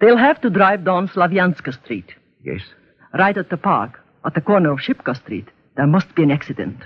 They'll 0.00 0.16
have 0.16 0.40
to 0.42 0.50
drive 0.50 0.84
down 0.84 1.08
Slavianska 1.08 1.72
Street. 1.82 2.14
Yes. 2.44 2.60
Right 3.18 3.36
at 3.36 3.50
the 3.50 3.56
park, 3.56 4.00
at 4.24 4.34
the 4.34 4.40
corner 4.40 4.72
of 4.72 4.80
Shipka 4.80 5.16
Street, 5.16 5.48
there 5.76 5.86
must 5.86 6.14
be 6.14 6.22
an 6.22 6.30
accident. 6.30 6.84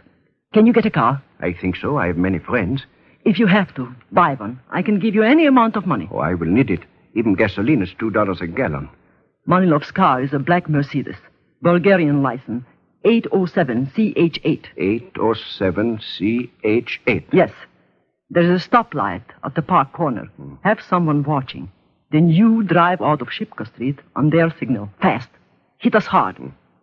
Can 0.52 0.66
you 0.66 0.72
get 0.72 0.86
a 0.86 0.90
car? 0.90 1.22
I 1.40 1.52
think 1.52 1.76
so. 1.76 1.96
I 1.98 2.06
have 2.08 2.16
many 2.16 2.38
friends. 2.38 2.84
If 3.24 3.38
you 3.38 3.46
have 3.46 3.74
to, 3.74 3.94
buy 4.12 4.34
one. 4.34 4.60
I 4.70 4.82
can 4.82 4.98
give 4.98 5.14
you 5.14 5.22
any 5.22 5.46
amount 5.46 5.76
of 5.76 5.86
money. 5.86 6.08
Oh, 6.10 6.18
I 6.18 6.34
will 6.34 6.48
need 6.48 6.70
it. 6.70 6.84
Even 7.14 7.34
gasoline 7.34 7.82
is 7.82 7.92
two 7.98 8.10
dollars 8.10 8.40
a 8.40 8.46
gallon. 8.46 8.88
Manilov's 9.46 9.90
car 9.90 10.22
is 10.22 10.32
a 10.32 10.38
black 10.38 10.68
Mercedes, 10.68 11.16
Bulgarian 11.62 12.22
license, 12.22 12.64
807 13.04 13.86
CH8. 13.96 14.64
807 14.76 15.98
CH8. 15.98 17.24
Yes. 17.32 17.50
There's 18.30 18.62
a 18.62 18.68
stoplight 18.68 19.22
at 19.44 19.54
the 19.54 19.62
park 19.62 19.92
corner. 19.92 20.26
Hmm. 20.36 20.54
Have 20.62 20.80
someone 20.88 21.24
watching. 21.24 21.70
Then 22.12 22.28
you 22.28 22.62
drive 22.64 23.00
out 23.00 23.22
of 23.22 23.28
Shipka 23.28 23.66
Street 23.66 23.98
on 24.16 24.30
their 24.30 24.52
signal. 24.58 24.90
Fast. 25.00 25.28
Hit 25.78 25.94
us 25.94 26.06
hard. 26.06 26.36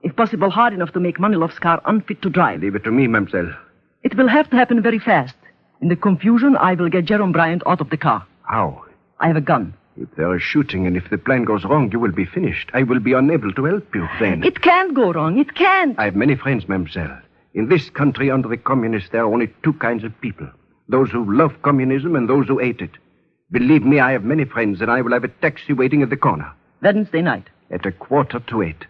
If 0.04 0.16
possible, 0.16 0.50
hard 0.50 0.74
enough 0.74 0.94
to 0.94 1.00
make 1.00 1.20
Manilov's 1.20 1.60
car 1.60 1.82
unfit 1.86 2.22
to 2.22 2.30
drive. 2.30 2.62
Leave 2.62 2.76
it 2.76 2.84
to 2.86 2.92
me, 2.92 3.08
mademoiselle. 3.08 3.54
It 4.04 4.16
will 4.16 4.28
have 4.28 4.50
to 4.52 4.56
happen 4.56 4.82
very 4.82 5.00
fast. 5.00 5.36
In 5.82 5.90
the 5.90 5.96
confusion, 5.96 6.56
I 6.56 6.76
will 6.76 6.90
get 6.90 7.06
Jerome 7.06 7.34
Bryant 7.34 7.62
out 7.68 7.82
of 7.82 7.90
the 7.90 7.98
car. 7.98 8.26
How? 8.44 8.86
I 9.20 9.28
have 9.28 9.36
a 9.36 9.42
gun. 9.42 9.74
If 9.98 10.10
there 10.16 10.36
is 10.36 10.44
shooting 10.44 10.86
and 10.88 10.96
if 10.96 11.10
the 11.10 11.18
plan 11.18 11.44
goes 11.44 11.66
wrong, 11.66 11.92
you 11.92 12.00
will 12.00 12.12
be 12.12 12.26
finished. 12.26 12.70
I 12.74 12.84
will 12.84 13.00
be 13.00 13.14
unable 13.14 13.52
to 13.52 13.66
help 13.66 13.94
you 13.96 14.08
then. 14.20 14.44
It 14.44 14.62
can't 14.62 14.94
go 14.94 15.12
wrong. 15.12 15.40
It 15.40 15.56
can't. 15.56 16.00
I 16.00 16.06
have 16.06 16.16
many 16.16 16.36
friends, 16.36 16.70
mademoiselle. 16.70 17.20
In 17.54 17.68
this 17.68 17.90
country, 17.90 18.30
under 18.30 18.48
the 18.48 18.58
communists, 18.58 19.10
there 19.10 19.24
are 19.24 19.34
only 19.34 19.52
two 19.64 19.74
kinds 19.74 20.04
of 20.04 20.20
people 20.22 20.48
those 20.90 21.10
who 21.10 21.36
love 21.36 21.62
communism 21.64 22.16
and 22.16 22.30
those 22.30 22.48
who 22.48 22.60
hate 22.60 22.80
it. 22.80 22.92
Believe 23.52 23.84
me, 23.84 24.00
I 24.00 24.12
have 24.12 24.24
many 24.24 24.46
friends, 24.46 24.82
and 24.82 24.92
I 24.92 25.02
will 25.02 25.14
have 25.14 25.24
a 25.24 25.30
taxi 25.30 25.74
waiting 25.74 26.02
at 26.02 26.10
the 26.10 26.18
corner 26.18 26.52
Wednesday 26.82 27.22
night. 27.22 27.48
at 27.72 27.86
a 27.86 27.92
quarter 27.92 28.40
to 28.40 28.62
eight. 28.62 28.86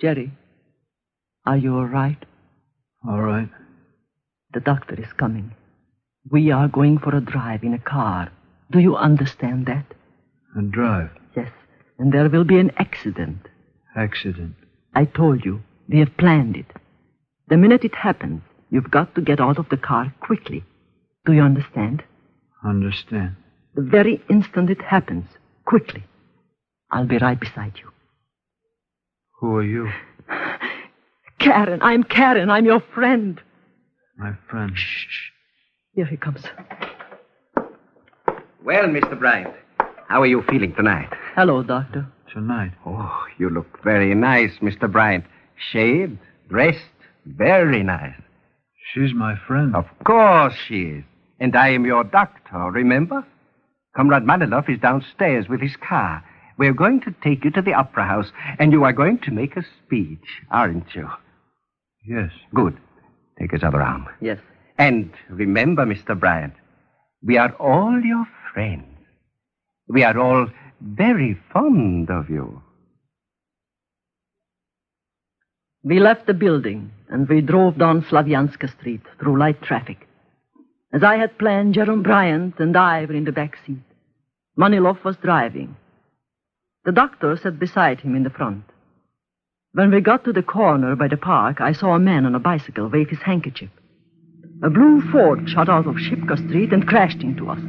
Jerry, 0.00 0.32
are 1.46 1.56
you 1.56 1.74
all 1.74 1.86
right? 1.86 2.22
All 3.08 3.20
right. 3.22 3.48
The 4.52 4.60
doctor 4.60 4.94
is 5.00 5.12
coming. 5.16 5.52
We 6.30 6.50
are 6.50 6.68
going 6.68 6.98
for 6.98 7.14
a 7.14 7.20
drive 7.20 7.62
in 7.62 7.72
a 7.74 7.78
car. 7.78 8.30
Do 8.70 8.78
you 8.80 8.96
understand 8.96 9.66
that? 9.66 9.86
A 10.58 10.62
drive. 10.62 11.10
Yes. 11.36 11.50
And 11.98 12.12
there 12.12 12.28
will 12.28 12.44
be 12.44 12.58
an 12.58 12.72
accident. 12.76 13.38
Accident. 13.96 14.54
I 14.94 15.04
told 15.04 15.44
you. 15.44 15.62
We 15.88 16.00
have 16.00 16.16
planned 16.16 16.56
it. 16.56 16.66
The 17.48 17.56
minute 17.56 17.84
it 17.84 17.94
happens, 17.94 18.42
you've 18.76 18.90
got 18.90 19.14
to 19.14 19.22
get 19.22 19.40
out 19.40 19.58
of 19.58 19.66
the 19.70 19.76
car 19.78 20.14
quickly. 20.20 20.62
Do 21.24 21.32
you 21.32 21.40
understand? 21.40 22.02
Understand. 22.62 23.34
The 23.74 23.80
very 23.80 24.22
instant 24.28 24.68
it 24.68 24.82
happens, 24.82 25.24
quickly. 25.64 26.04
I'll 26.90 27.06
be 27.06 27.16
right 27.16 27.40
beside 27.40 27.72
you. 27.82 27.90
Who 29.40 29.56
are 29.56 29.62
you? 29.62 29.90
Karen, 31.38 31.80
I'm 31.80 32.02
Karen. 32.04 32.50
I'm 32.50 32.66
your 32.66 32.82
friend. 32.94 33.40
My 34.18 34.32
friend. 34.50 34.72
Shh. 34.76 35.30
Here 35.94 36.04
he 36.04 36.18
comes. 36.18 36.42
Well, 38.62 38.84
Mr. 38.84 39.18
Bryant, 39.18 39.54
how 40.06 40.20
are 40.20 40.26
you 40.26 40.42
feeling 40.50 40.74
tonight? 40.74 41.08
Hello, 41.34 41.62
Doctor. 41.62 42.06
Tonight. 42.30 42.72
Oh, 42.84 43.24
you 43.38 43.48
look 43.48 43.82
very 43.82 44.14
nice, 44.14 44.52
Mr. 44.60 44.90
Bryant. 44.90 45.24
Shaved, 45.72 46.18
dressed, 46.50 46.98
very 47.24 47.82
nice. 47.82 48.20
She's 48.92 49.12
my 49.14 49.34
friend. 49.46 49.74
Of 49.74 49.86
course 50.04 50.54
she 50.68 50.82
is. 50.82 51.04
And 51.40 51.54
I 51.56 51.68
am 51.70 51.84
your 51.84 52.04
doctor, 52.04 52.70
remember? 52.70 53.26
Comrade 53.94 54.22
Manilov 54.22 54.68
is 54.68 54.80
downstairs 54.80 55.48
with 55.48 55.60
his 55.60 55.76
car. 55.76 56.24
We're 56.58 56.72
going 56.72 57.00
to 57.02 57.14
take 57.22 57.44
you 57.44 57.50
to 57.50 57.62
the 57.62 57.74
opera 57.74 58.06
house, 58.06 58.30
and 58.58 58.72
you 58.72 58.84
are 58.84 58.92
going 58.92 59.18
to 59.20 59.30
make 59.30 59.56
a 59.56 59.64
speech, 59.84 60.42
aren't 60.50 60.94
you? 60.94 61.08
Yes. 62.06 62.30
Good. 62.54 62.78
Take 63.38 63.52
his 63.52 63.62
other 63.62 63.82
arm. 63.82 64.06
Yes. 64.20 64.38
And 64.78 65.10
remember, 65.28 65.84
Mr. 65.84 66.18
Bryant, 66.18 66.54
we 67.22 67.36
are 67.36 67.52
all 67.54 68.00
your 68.02 68.26
friends. 68.54 68.86
We 69.88 70.04
are 70.04 70.18
all 70.18 70.46
very 70.80 71.38
fond 71.52 72.10
of 72.10 72.30
you. 72.30 72.62
We 75.86 76.00
left 76.00 76.26
the 76.26 76.34
building 76.34 76.90
and 77.08 77.28
we 77.28 77.40
drove 77.40 77.78
down 77.78 78.02
Slavianska 78.02 78.76
Street 78.76 79.02
through 79.20 79.38
light 79.38 79.62
traffic. 79.62 80.08
As 80.92 81.04
I 81.04 81.16
had 81.16 81.38
planned, 81.38 81.74
Jerome 81.74 82.02
Bryant 82.02 82.58
and 82.58 82.76
I 82.76 83.04
were 83.04 83.14
in 83.14 83.24
the 83.24 83.30
back 83.30 83.56
seat. 83.64 83.84
Manilov 84.58 85.04
was 85.04 85.16
driving. 85.18 85.76
The 86.84 86.90
doctor 86.90 87.36
sat 87.36 87.60
beside 87.60 88.00
him 88.00 88.16
in 88.16 88.24
the 88.24 88.30
front. 88.30 88.64
When 89.74 89.92
we 89.92 90.00
got 90.00 90.24
to 90.24 90.32
the 90.32 90.42
corner 90.42 90.96
by 90.96 91.06
the 91.06 91.16
park, 91.16 91.60
I 91.60 91.70
saw 91.70 91.94
a 91.94 92.00
man 92.00 92.26
on 92.26 92.34
a 92.34 92.40
bicycle 92.40 92.88
wave 92.88 93.10
his 93.10 93.20
handkerchief. 93.20 93.70
A 94.64 94.70
blue 94.70 95.00
Ford 95.12 95.48
shot 95.48 95.68
out 95.68 95.86
of 95.86 95.94
Shipka 95.94 96.48
Street 96.48 96.72
and 96.72 96.88
crashed 96.88 97.22
into 97.22 97.48
us. 97.48 97.60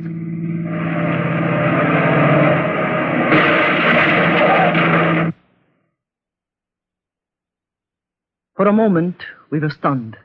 For 8.68 8.72
a 8.72 8.74
moment, 8.74 9.24
we 9.50 9.60
were 9.60 9.70
stunned. 9.70 10.18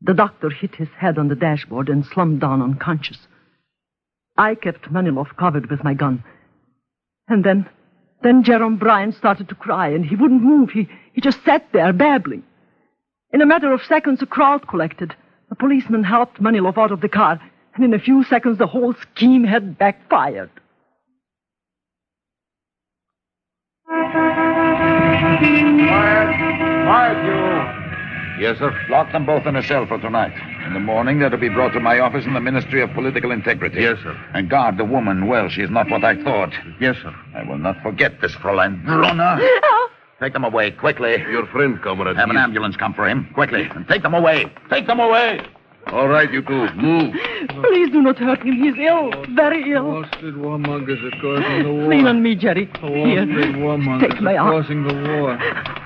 The 0.00 0.14
doctor 0.14 0.50
hit 0.50 0.76
his 0.76 0.86
head 0.96 1.18
on 1.18 1.26
the 1.26 1.34
dashboard 1.34 1.88
and 1.88 2.06
slumped 2.06 2.38
down 2.38 2.62
unconscious. 2.62 3.18
I 4.38 4.54
kept 4.54 4.92
Manilov 4.92 5.36
covered 5.36 5.68
with 5.68 5.82
my 5.82 5.92
gun. 5.92 6.22
And 7.26 7.42
then, 7.42 7.68
then 8.22 8.44
Jerome 8.44 8.76
Bryant 8.76 9.16
started 9.16 9.48
to 9.48 9.56
cry, 9.56 9.88
and 9.88 10.06
he 10.06 10.14
wouldn't 10.14 10.44
move. 10.44 10.70
He, 10.70 10.88
he 11.12 11.20
just 11.20 11.42
sat 11.44 11.66
there, 11.72 11.92
babbling. 11.92 12.44
In 13.32 13.42
a 13.42 13.46
matter 13.46 13.72
of 13.72 13.82
seconds, 13.82 14.22
a 14.22 14.26
crowd 14.26 14.68
collected. 14.68 15.16
A 15.50 15.56
policeman 15.56 16.04
helped 16.04 16.40
Manilov 16.40 16.78
out 16.78 16.92
of 16.92 17.00
the 17.00 17.08
car, 17.08 17.40
and 17.74 17.84
in 17.84 17.94
a 17.94 17.98
few 17.98 18.22
seconds, 18.22 18.58
the 18.58 18.68
whole 18.68 18.94
scheme 18.94 19.42
had 19.42 19.76
backfired. 19.76 20.50
Quiet, 26.86 27.26
you. 27.26 27.55
Yes, 28.38 28.58
sir. 28.58 28.78
Lock 28.88 29.12
them 29.12 29.24
both 29.24 29.46
in 29.46 29.56
a 29.56 29.62
cell 29.62 29.86
for 29.86 29.98
tonight. 29.98 30.32
In 30.66 30.74
the 30.74 30.80
morning, 30.80 31.18
they're 31.18 31.30
to 31.30 31.38
be 31.38 31.48
brought 31.48 31.72
to 31.72 31.80
my 31.80 31.98
office 32.00 32.26
in 32.26 32.34
the 32.34 32.40
Ministry 32.40 32.82
of 32.82 32.92
Political 32.92 33.30
Integrity. 33.30 33.80
Yes, 33.80 33.98
sir. 34.02 34.16
And 34.34 34.50
guard 34.50 34.76
the 34.76 34.84
woman 34.84 35.26
well. 35.26 35.48
She 35.48 35.62
is 35.62 35.70
not 35.70 35.88
what 35.90 36.04
I 36.04 36.22
thought. 36.22 36.52
Yes, 36.80 36.96
sir. 37.02 37.14
I 37.34 37.42
will 37.44 37.58
not 37.58 37.80
forget 37.82 38.20
this, 38.20 38.32
Fräulein 38.32 38.84
Brunner. 38.84 39.40
Take 40.20 40.32
them 40.32 40.44
away, 40.44 40.70
quickly. 40.70 41.18
Your 41.30 41.46
friend, 41.46 41.80
comrade. 41.82 42.16
Have 42.16 42.30
an 42.30 42.38
ambulance 42.38 42.76
come 42.76 42.94
for 42.94 43.06
him, 43.06 43.28
quickly. 43.34 43.68
And 43.74 43.86
take 43.86 44.02
them 44.02 44.14
away. 44.14 44.50
Take 44.70 44.86
them 44.86 44.98
away. 44.98 45.40
All 45.92 46.08
right, 46.08 46.30
you 46.32 46.42
two. 46.42 46.68
Move. 46.74 47.14
Please 47.62 47.90
do 47.90 48.02
not 48.02 48.18
hurt 48.18 48.42
him. 48.42 48.54
He's 48.54 48.74
ill, 48.78 49.10
very 49.34 49.72
ill. 49.72 49.84
Wall 49.84 50.04
Street 50.16 50.34
warmongers 50.34 51.00
are 51.04 51.20
causing 51.20 51.62
the 51.62 51.72
war. 51.72 51.88
Lean 51.88 52.06
on 52.06 52.22
me, 52.22 52.34
Jerry. 52.34 52.66
Here. 52.80 53.24
Warmongers 53.24 54.00
Take 54.10 54.20
my 54.20 54.36
arm. 54.36 54.50
causing 54.62 54.82
the 54.82 54.94
war. 54.94 55.38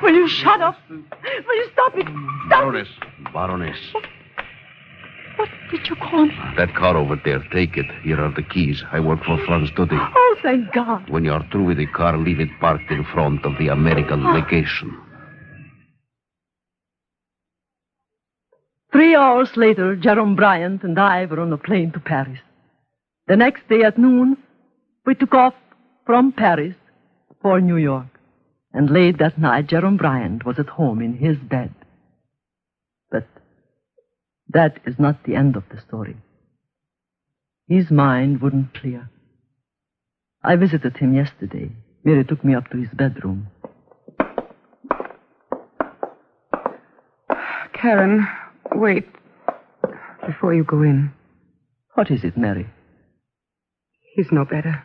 Will 0.02 0.14
you 0.14 0.26
shut 0.28 0.60
up? 0.62 0.76
Will 0.88 1.56
you 1.56 1.68
stop 1.72 1.94
it? 1.96 2.06
Stop 2.06 2.48
Baroness. 2.48 2.88
Baroness. 3.32 3.78
What, 5.36 5.48
did 5.70 5.88
you 5.88 5.96
call 5.96 6.26
me? 6.26 6.34
That 6.56 6.74
car 6.74 6.96
over 6.96 7.16
there, 7.24 7.42
take 7.52 7.76
it. 7.76 7.86
Here 8.02 8.20
are 8.20 8.32
the 8.34 8.42
keys. 8.42 8.82
I 8.92 9.00
work 9.00 9.22
for 9.24 9.38
Franz 9.46 9.70
Daudet. 9.70 10.12
Oh, 10.14 10.36
thank 10.42 10.72
God. 10.72 11.08
When 11.08 11.24
you're 11.24 11.44
through 11.50 11.64
with 11.64 11.78
the 11.78 11.86
car, 11.86 12.16
leave 12.18 12.40
it 12.40 12.48
parked 12.60 12.90
in 12.90 13.04
front 13.04 13.44
of 13.44 13.56
the 13.58 13.68
American 13.68 14.24
legation. 14.34 14.96
Three 19.00 19.16
hours 19.16 19.56
later, 19.56 19.96
Jerome 19.96 20.36
Bryant 20.36 20.82
and 20.82 20.98
I 20.98 21.24
were 21.24 21.40
on 21.40 21.54
a 21.54 21.56
plane 21.56 21.90
to 21.92 22.00
Paris. 22.00 22.40
The 23.28 23.34
next 23.34 23.66
day 23.66 23.82
at 23.82 23.96
noon, 23.96 24.36
we 25.06 25.14
took 25.14 25.32
off 25.32 25.54
from 26.04 26.32
Paris 26.32 26.74
for 27.40 27.62
New 27.62 27.78
York. 27.78 28.20
And 28.74 28.90
late 28.90 29.16
that 29.16 29.38
night, 29.38 29.68
Jerome 29.68 29.96
Bryant 29.96 30.44
was 30.44 30.58
at 30.58 30.68
home 30.68 31.00
in 31.00 31.16
his 31.16 31.38
bed. 31.38 31.74
But 33.10 33.26
that 34.50 34.80
is 34.84 34.98
not 34.98 35.24
the 35.24 35.34
end 35.34 35.56
of 35.56 35.64
the 35.70 35.80
story. 35.80 36.18
His 37.68 37.90
mind 37.90 38.42
wouldn't 38.42 38.74
clear. 38.74 39.08
I 40.44 40.56
visited 40.56 40.98
him 40.98 41.14
yesterday. 41.14 41.70
Mary 42.04 42.22
took 42.26 42.44
me 42.44 42.54
up 42.54 42.68
to 42.68 42.76
his 42.76 42.90
bedroom. 42.92 43.46
Karen, 47.72 48.28
wait. 48.74 49.06
Before 50.26 50.54
you 50.54 50.64
go 50.64 50.82
in. 50.82 51.12
What 51.94 52.10
is 52.10 52.24
it, 52.24 52.36
Mary? 52.36 52.66
He's 54.14 54.30
no 54.30 54.44
better. 54.44 54.84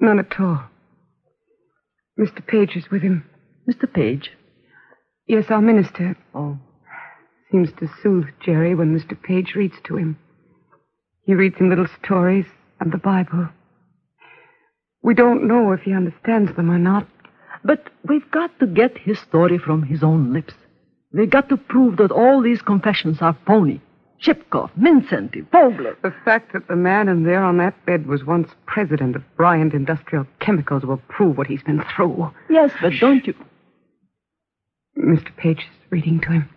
None 0.00 0.18
at 0.18 0.40
all. 0.40 0.64
Mr. 2.18 2.46
Page 2.46 2.76
is 2.76 2.90
with 2.90 3.02
him. 3.02 3.24
Mr. 3.68 3.92
Page? 3.92 4.30
Yes, 5.26 5.46
our 5.50 5.60
minister. 5.60 6.16
Oh. 6.34 6.58
Seems 7.50 7.70
to 7.78 7.88
soothe 8.02 8.28
Jerry 8.44 8.74
when 8.74 8.98
Mr. 8.98 9.20
Page 9.20 9.54
reads 9.54 9.76
to 9.84 9.96
him. 9.96 10.18
He 11.24 11.34
reads 11.34 11.56
him 11.56 11.70
little 11.70 11.88
stories 12.02 12.46
and 12.80 12.92
the 12.92 12.98
Bible. 12.98 13.48
We 15.02 15.14
don't 15.14 15.46
know 15.46 15.72
if 15.72 15.80
he 15.80 15.92
understands 15.92 16.54
them 16.56 16.70
or 16.70 16.78
not. 16.78 17.06
But 17.64 17.88
we've 18.06 18.30
got 18.30 18.58
to 18.60 18.66
get 18.66 18.98
his 18.98 19.18
story 19.18 19.58
from 19.58 19.84
his 19.84 20.02
own 20.02 20.32
lips. 20.32 20.54
We've 21.14 21.30
got 21.30 21.48
to 21.50 21.56
prove 21.56 21.98
that 21.98 22.10
all 22.10 22.42
these 22.42 22.60
confessions 22.60 23.18
are 23.20 23.38
phony. 23.46 23.80
Shipkoff, 24.20 24.70
Mindszenty, 24.76 25.46
Vogeler. 25.48 25.94
The 26.02 26.14
fact 26.24 26.52
that 26.54 26.66
the 26.66 26.74
man 26.74 27.08
in 27.08 27.22
there 27.22 27.44
on 27.44 27.58
that 27.58 27.86
bed 27.86 28.06
was 28.06 28.24
once 28.24 28.48
president 28.66 29.14
of 29.14 29.22
Bryant 29.36 29.74
Industrial 29.74 30.26
Chemicals 30.40 30.84
will 30.84 31.00
prove 31.08 31.38
what 31.38 31.46
he's 31.46 31.62
been 31.62 31.84
through. 31.94 32.32
Yes, 32.50 32.72
but 32.80 32.92
don't 33.00 33.24
you... 33.26 33.34
Mr. 34.98 35.36
Page 35.36 35.58
is 35.58 35.90
reading 35.90 36.20
to 36.20 36.32
him. 36.32 36.48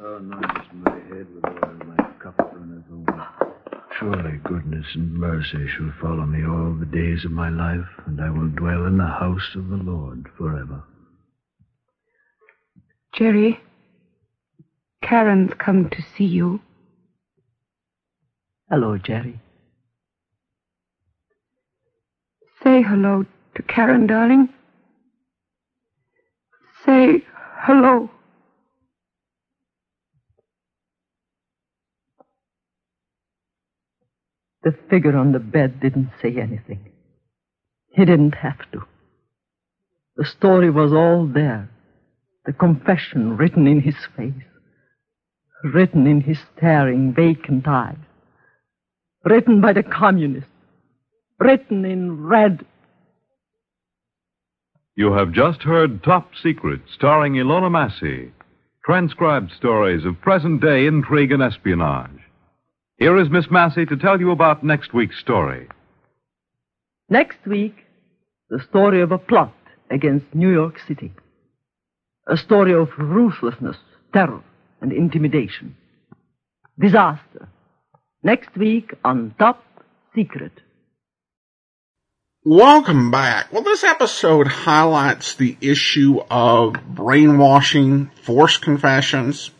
Oh, 0.00 0.18
no, 0.18 0.40
just 0.40 0.72
my 0.74 0.90
head 0.90 1.26
with 1.34 1.44
oil 1.46 1.78
my 1.86 2.04
cup 2.22 2.38
runneth 2.52 2.84
over. 2.92 3.28
Surely 3.98 4.38
goodness 4.44 4.86
and 4.94 5.14
mercy 5.14 5.66
shall 5.68 5.92
follow 6.00 6.26
me 6.26 6.44
all 6.44 6.74
the 6.74 6.86
days 6.86 7.24
of 7.24 7.32
my 7.32 7.48
life, 7.48 7.88
and 8.06 8.20
I 8.20 8.30
will 8.30 8.48
dwell 8.48 8.86
in 8.86 8.98
the 8.98 9.06
house 9.06 9.54
of 9.56 9.68
the 9.68 9.76
Lord 9.76 10.28
forever. 10.36 10.82
Jerry, 13.18 13.58
Karen's 15.02 15.52
come 15.58 15.90
to 15.90 16.02
see 16.16 16.24
you. 16.24 16.60
Hello, 18.70 18.96
Jerry. 18.96 19.40
Say 22.62 22.82
hello 22.82 23.26
to 23.56 23.62
Karen, 23.64 24.06
darling. 24.06 24.50
Say 26.86 27.24
hello. 27.56 28.08
The 34.62 34.76
figure 34.88 35.16
on 35.16 35.32
the 35.32 35.40
bed 35.40 35.80
didn't 35.80 36.10
say 36.22 36.36
anything. 36.36 36.92
He 37.90 38.04
didn't 38.04 38.36
have 38.36 38.70
to. 38.70 38.82
The 40.16 40.24
story 40.24 40.70
was 40.70 40.92
all 40.92 41.26
there. 41.26 41.68
The 42.48 42.54
confession 42.54 43.36
written 43.36 43.66
in 43.66 43.82
his 43.82 43.94
face. 44.16 44.32
Written 45.62 46.06
in 46.06 46.22
his 46.22 46.38
staring, 46.56 47.12
vacant 47.12 47.68
eyes. 47.68 47.98
Written 49.22 49.60
by 49.60 49.74
the 49.74 49.82
communists. 49.82 50.48
Written 51.38 51.84
in 51.84 52.22
red. 52.22 52.64
You 54.96 55.12
have 55.12 55.32
just 55.32 55.60
heard 55.60 56.02
Top 56.02 56.30
Secret, 56.42 56.80
starring 56.94 57.34
Ilona 57.34 57.70
Massey. 57.70 58.32
Transcribed 58.82 59.52
stories 59.52 60.06
of 60.06 60.18
present 60.22 60.62
day 60.62 60.86
intrigue 60.86 61.32
and 61.32 61.42
espionage. 61.42 62.18
Here 62.96 63.18
is 63.18 63.28
Miss 63.28 63.50
Massey 63.50 63.84
to 63.84 63.96
tell 63.98 64.18
you 64.18 64.30
about 64.30 64.64
next 64.64 64.94
week's 64.94 65.18
story. 65.18 65.68
Next 67.10 67.46
week, 67.46 67.76
the 68.48 68.64
story 68.70 69.02
of 69.02 69.12
a 69.12 69.18
plot 69.18 69.52
against 69.90 70.34
New 70.34 70.50
York 70.50 70.78
City. 70.88 71.12
A 72.30 72.36
story 72.36 72.74
of 72.74 72.90
ruthlessness, 72.98 73.76
terror, 74.12 74.42
and 74.82 74.92
intimidation. 74.92 75.76
Disaster. 76.78 77.48
Next 78.22 78.54
week 78.54 78.92
on 79.02 79.34
Top 79.38 79.64
Secret. 80.14 80.52
Welcome 82.44 83.10
back. 83.10 83.50
Well, 83.50 83.62
this 83.62 83.82
episode 83.82 84.46
highlights 84.46 85.34
the 85.34 85.56
issue 85.62 86.20
of 86.30 86.74
brainwashing, 86.86 88.10
forced 88.22 88.60
confessions, 88.60 89.50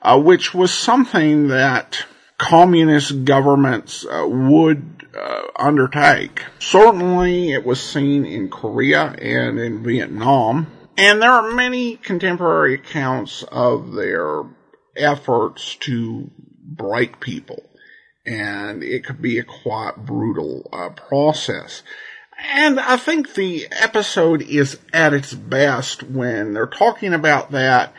uh, 0.00 0.18
which 0.18 0.54
was 0.54 0.72
something 0.72 1.48
that 1.48 2.04
communist 2.38 3.24
governments 3.24 4.06
uh, 4.06 4.26
would 4.26 5.06
uh, 5.14 5.42
undertake. 5.58 6.42
Certainly, 6.60 7.52
it 7.52 7.64
was 7.64 7.80
seen 7.80 8.24
in 8.24 8.48
Korea 8.48 9.04
and 9.04 9.58
in 9.58 9.82
Vietnam, 9.82 10.66
and 10.96 11.20
there 11.20 11.30
are 11.30 11.52
many 11.52 11.96
contemporary 11.96 12.74
accounts 12.74 13.42
of 13.44 13.92
their 13.92 14.44
efforts 14.96 15.76
to 15.76 16.30
break 16.62 17.20
people, 17.20 17.62
and 18.24 18.82
it 18.82 19.04
could 19.04 19.20
be 19.20 19.38
a 19.38 19.44
quite 19.44 19.96
brutal 19.96 20.68
uh, 20.72 20.90
process. 20.90 21.82
And 22.38 22.78
I 22.78 22.96
think 22.96 23.34
the 23.34 23.66
episode 23.70 24.42
is 24.42 24.78
at 24.92 25.14
its 25.14 25.32
best 25.32 26.02
when 26.02 26.52
they're 26.52 26.66
talking 26.66 27.14
about 27.14 27.52
that 27.52 27.94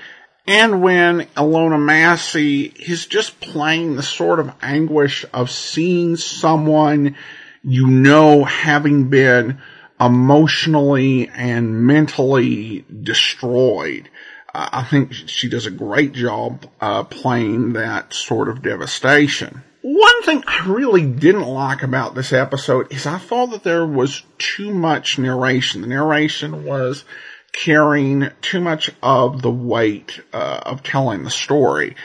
and 0.47 0.81
when 0.81 1.21
Ilona 1.35 1.83
Massey 1.83 2.61
is 2.63 3.05
just 3.05 3.41
playing 3.41 3.95
the 3.95 4.03
sort 4.03 4.39
of 4.39 4.53
anguish 4.61 5.25
of 5.33 5.51
seeing 5.51 6.15
someone 6.15 7.17
you 7.63 7.87
know 7.87 8.45
having 8.45 9.09
been 9.09 9.61
emotionally 9.99 11.29
and 11.29 11.85
mentally 11.85 12.85
destroyed. 13.03 14.09
I 14.53 14.83
think 14.83 15.13
she 15.13 15.49
does 15.49 15.65
a 15.65 15.71
great 15.71 16.13
job 16.13 16.65
uh, 16.81 17.03
playing 17.03 17.73
that 17.73 18.13
sort 18.13 18.49
of 18.49 18.63
devastation. 18.63 19.63
One 19.81 20.23
thing 20.23 20.43
I 20.47 20.65
really 20.67 21.05
didn't 21.05 21.47
like 21.47 21.83
about 21.83 22.15
this 22.15 22.33
episode 22.33 22.91
is 22.91 23.05
I 23.05 23.19
thought 23.19 23.51
that 23.51 23.63
there 23.63 23.85
was 23.85 24.23
too 24.37 24.73
much 24.73 25.19
narration. 25.19 25.81
The 25.81 25.87
narration 25.87 26.65
was 26.65 27.05
carrying 27.53 28.29
too 28.41 28.59
much 28.59 28.91
of 29.01 29.41
the 29.41 29.51
weight 29.51 30.19
uh, 30.33 30.61
of 30.65 30.83
telling 30.83 31.23
the 31.23 31.29
story, 31.29 31.95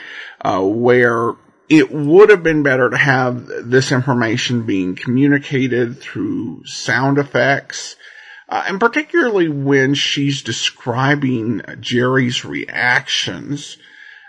uh, 0.41 0.61
where 0.61 1.33
it 1.73 1.91
would 1.91 2.29
have 2.29 2.43
been 2.43 2.61
better 2.61 2.89
to 2.89 2.97
have 2.97 3.47
this 3.47 3.91
information 3.91 4.65
being 4.65 4.95
communicated 4.95 5.99
through 5.99 6.65
sound 6.65 7.17
effects, 7.17 7.95
uh, 8.47 8.63
and 8.67 8.79
particularly 8.79 9.49
when 9.49 9.95
she's 9.95 10.43
describing 10.43 11.61
Jerry's 11.79 12.45
reactions. 12.45 13.77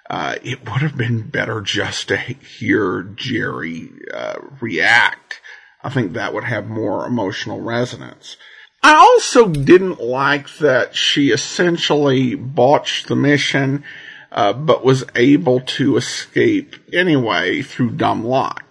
Uh, 0.09 0.37
it 0.43 0.69
would 0.71 0.83
have 0.83 0.97
been 0.97 1.23
better 1.23 1.61
just 1.61 2.09
to 2.09 2.17
hear 2.17 3.03
Jerry 3.15 3.91
uh, 4.13 4.37
react. 4.61 5.41
I 5.83 5.91
think 5.91 6.13
that 6.13 6.33
would 6.33 6.45
have 6.45 6.67
more 6.67 7.07
emotional 7.07 7.61
resonance. 7.61 8.37
I 8.83 8.95
also 8.95 9.49
didn't 9.49 10.01
like 10.01 10.59
that 10.59 10.95
she 10.95 11.31
essentially 11.31 12.35
botched 12.35 13.09
the 13.09 13.17
mission, 13.17 13.85
uh, 14.35 14.53
but 14.53 14.85
was 14.85 15.05
able 15.15 15.61
to 15.61 15.97
escape 15.97 16.75
anyway 16.93 17.63
through 17.63 17.93
dumb 17.93 18.25
luck. 18.25 18.65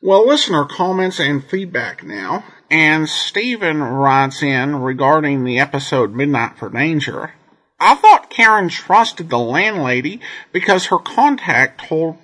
Well, 0.00 0.26
listener 0.26 0.64
comments 0.64 1.18
and 1.18 1.44
feedback 1.44 2.04
now. 2.04 2.44
And 2.70 3.08
Stephen 3.08 3.82
writes 3.82 4.42
in 4.42 4.76
regarding 4.76 5.44
the 5.44 5.58
episode 5.58 6.14
Midnight 6.14 6.58
for 6.58 6.70
Danger. 6.70 7.32
I 7.80 7.96
thought 7.96 8.30
Karen 8.30 8.68
trusted 8.68 9.28
the 9.28 9.38
landlady 9.38 10.20
because 10.52 10.86
her 10.86 10.98
contact 10.98 11.88
told 11.88 12.16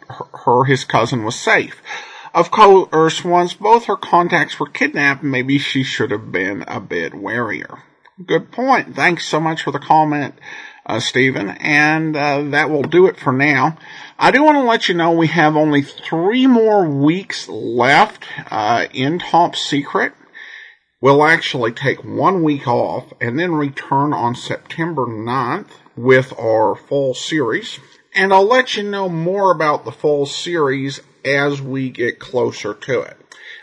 her 0.44 0.64
his 0.64 0.84
cousin 0.84 1.24
was 1.24 1.34
safe. 1.34 1.82
Of 2.32 2.50
course, 2.50 3.24
once 3.24 3.54
both 3.54 3.86
her 3.86 3.96
contacts 3.96 4.58
were 4.60 4.68
kidnapped, 4.68 5.22
maybe 5.22 5.58
she 5.58 5.82
should 5.82 6.12
have 6.12 6.30
been 6.30 6.64
a 6.68 6.80
bit 6.80 7.12
warier. 7.12 7.82
Good 8.24 8.52
point. 8.52 8.94
Thanks 8.94 9.26
so 9.26 9.40
much 9.40 9.62
for 9.62 9.72
the 9.72 9.78
comment, 9.78 10.34
uh, 10.90 10.98
Stephen, 10.98 11.48
and 11.48 12.16
uh, 12.16 12.42
that 12.42 12.68
will 12.68 12.82
do 12.82 13.06
it 13.06 13.16
for 13.16 13.32
now. 13.32 13.78
I 14.18 14.32
do 14.32 14.42
want 14.42 14.56
to 14.56 14.64
let 14.64 14.88
you 14.88 14.94
know 14.96 15.12
we 15.12 15.28
have 15.28 15.54
only 15.56 15.82
three 15.82 16.48
more 16.48 16.84
weeks 16.84 17.48
left 17.48 18.24
uh, 18.50 18.86
in 18.92 19.20
Top 19.20 19.54
Secret. 19.54 20.12
We'll 21.00 21.24
actually 21.24 21.70
take 21.70 22.04
one 22.04 22.42
week 22.42 22.66
off 22.66 23.12
and 23.20 23.38
then 23.38 23.54
return 23.54 24.12
on 24.12 24.34
September 24.34 25.06
9th 25.06 25.70
with 25.96 26.36
our 26.36 26.74
fall 26.74 27.14
series. 27.14 27.78
And 28.12 28.32
I'll 28.32 28.44
let 28.44 28.76
you 28.76 28.82
know 28.82 29.08
more 29.08 29.52
about 29.52 29.84
the 29.84 29.92
fall 29.92 30.26
series 30.26 31.00
as 31.24 31.62
we 31.62 31.90
get 31.90 32.18
closer 32.18 32.74
to 32.74 33.00
it. 33.02 33.16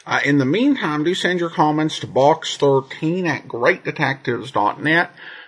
Uh, 0.05 0.21
in 0.23 0.37
the 0.37 0.45
meantime, 0.45 1.03
do 1.03 1.13
send 1.13 1.41
your 1.41 1.49
comments 1.49 1.99
to 1.99 2.07
box13 2.07 3.27
at 3.27 3.49
greatdetectives.net. 3.49 5.11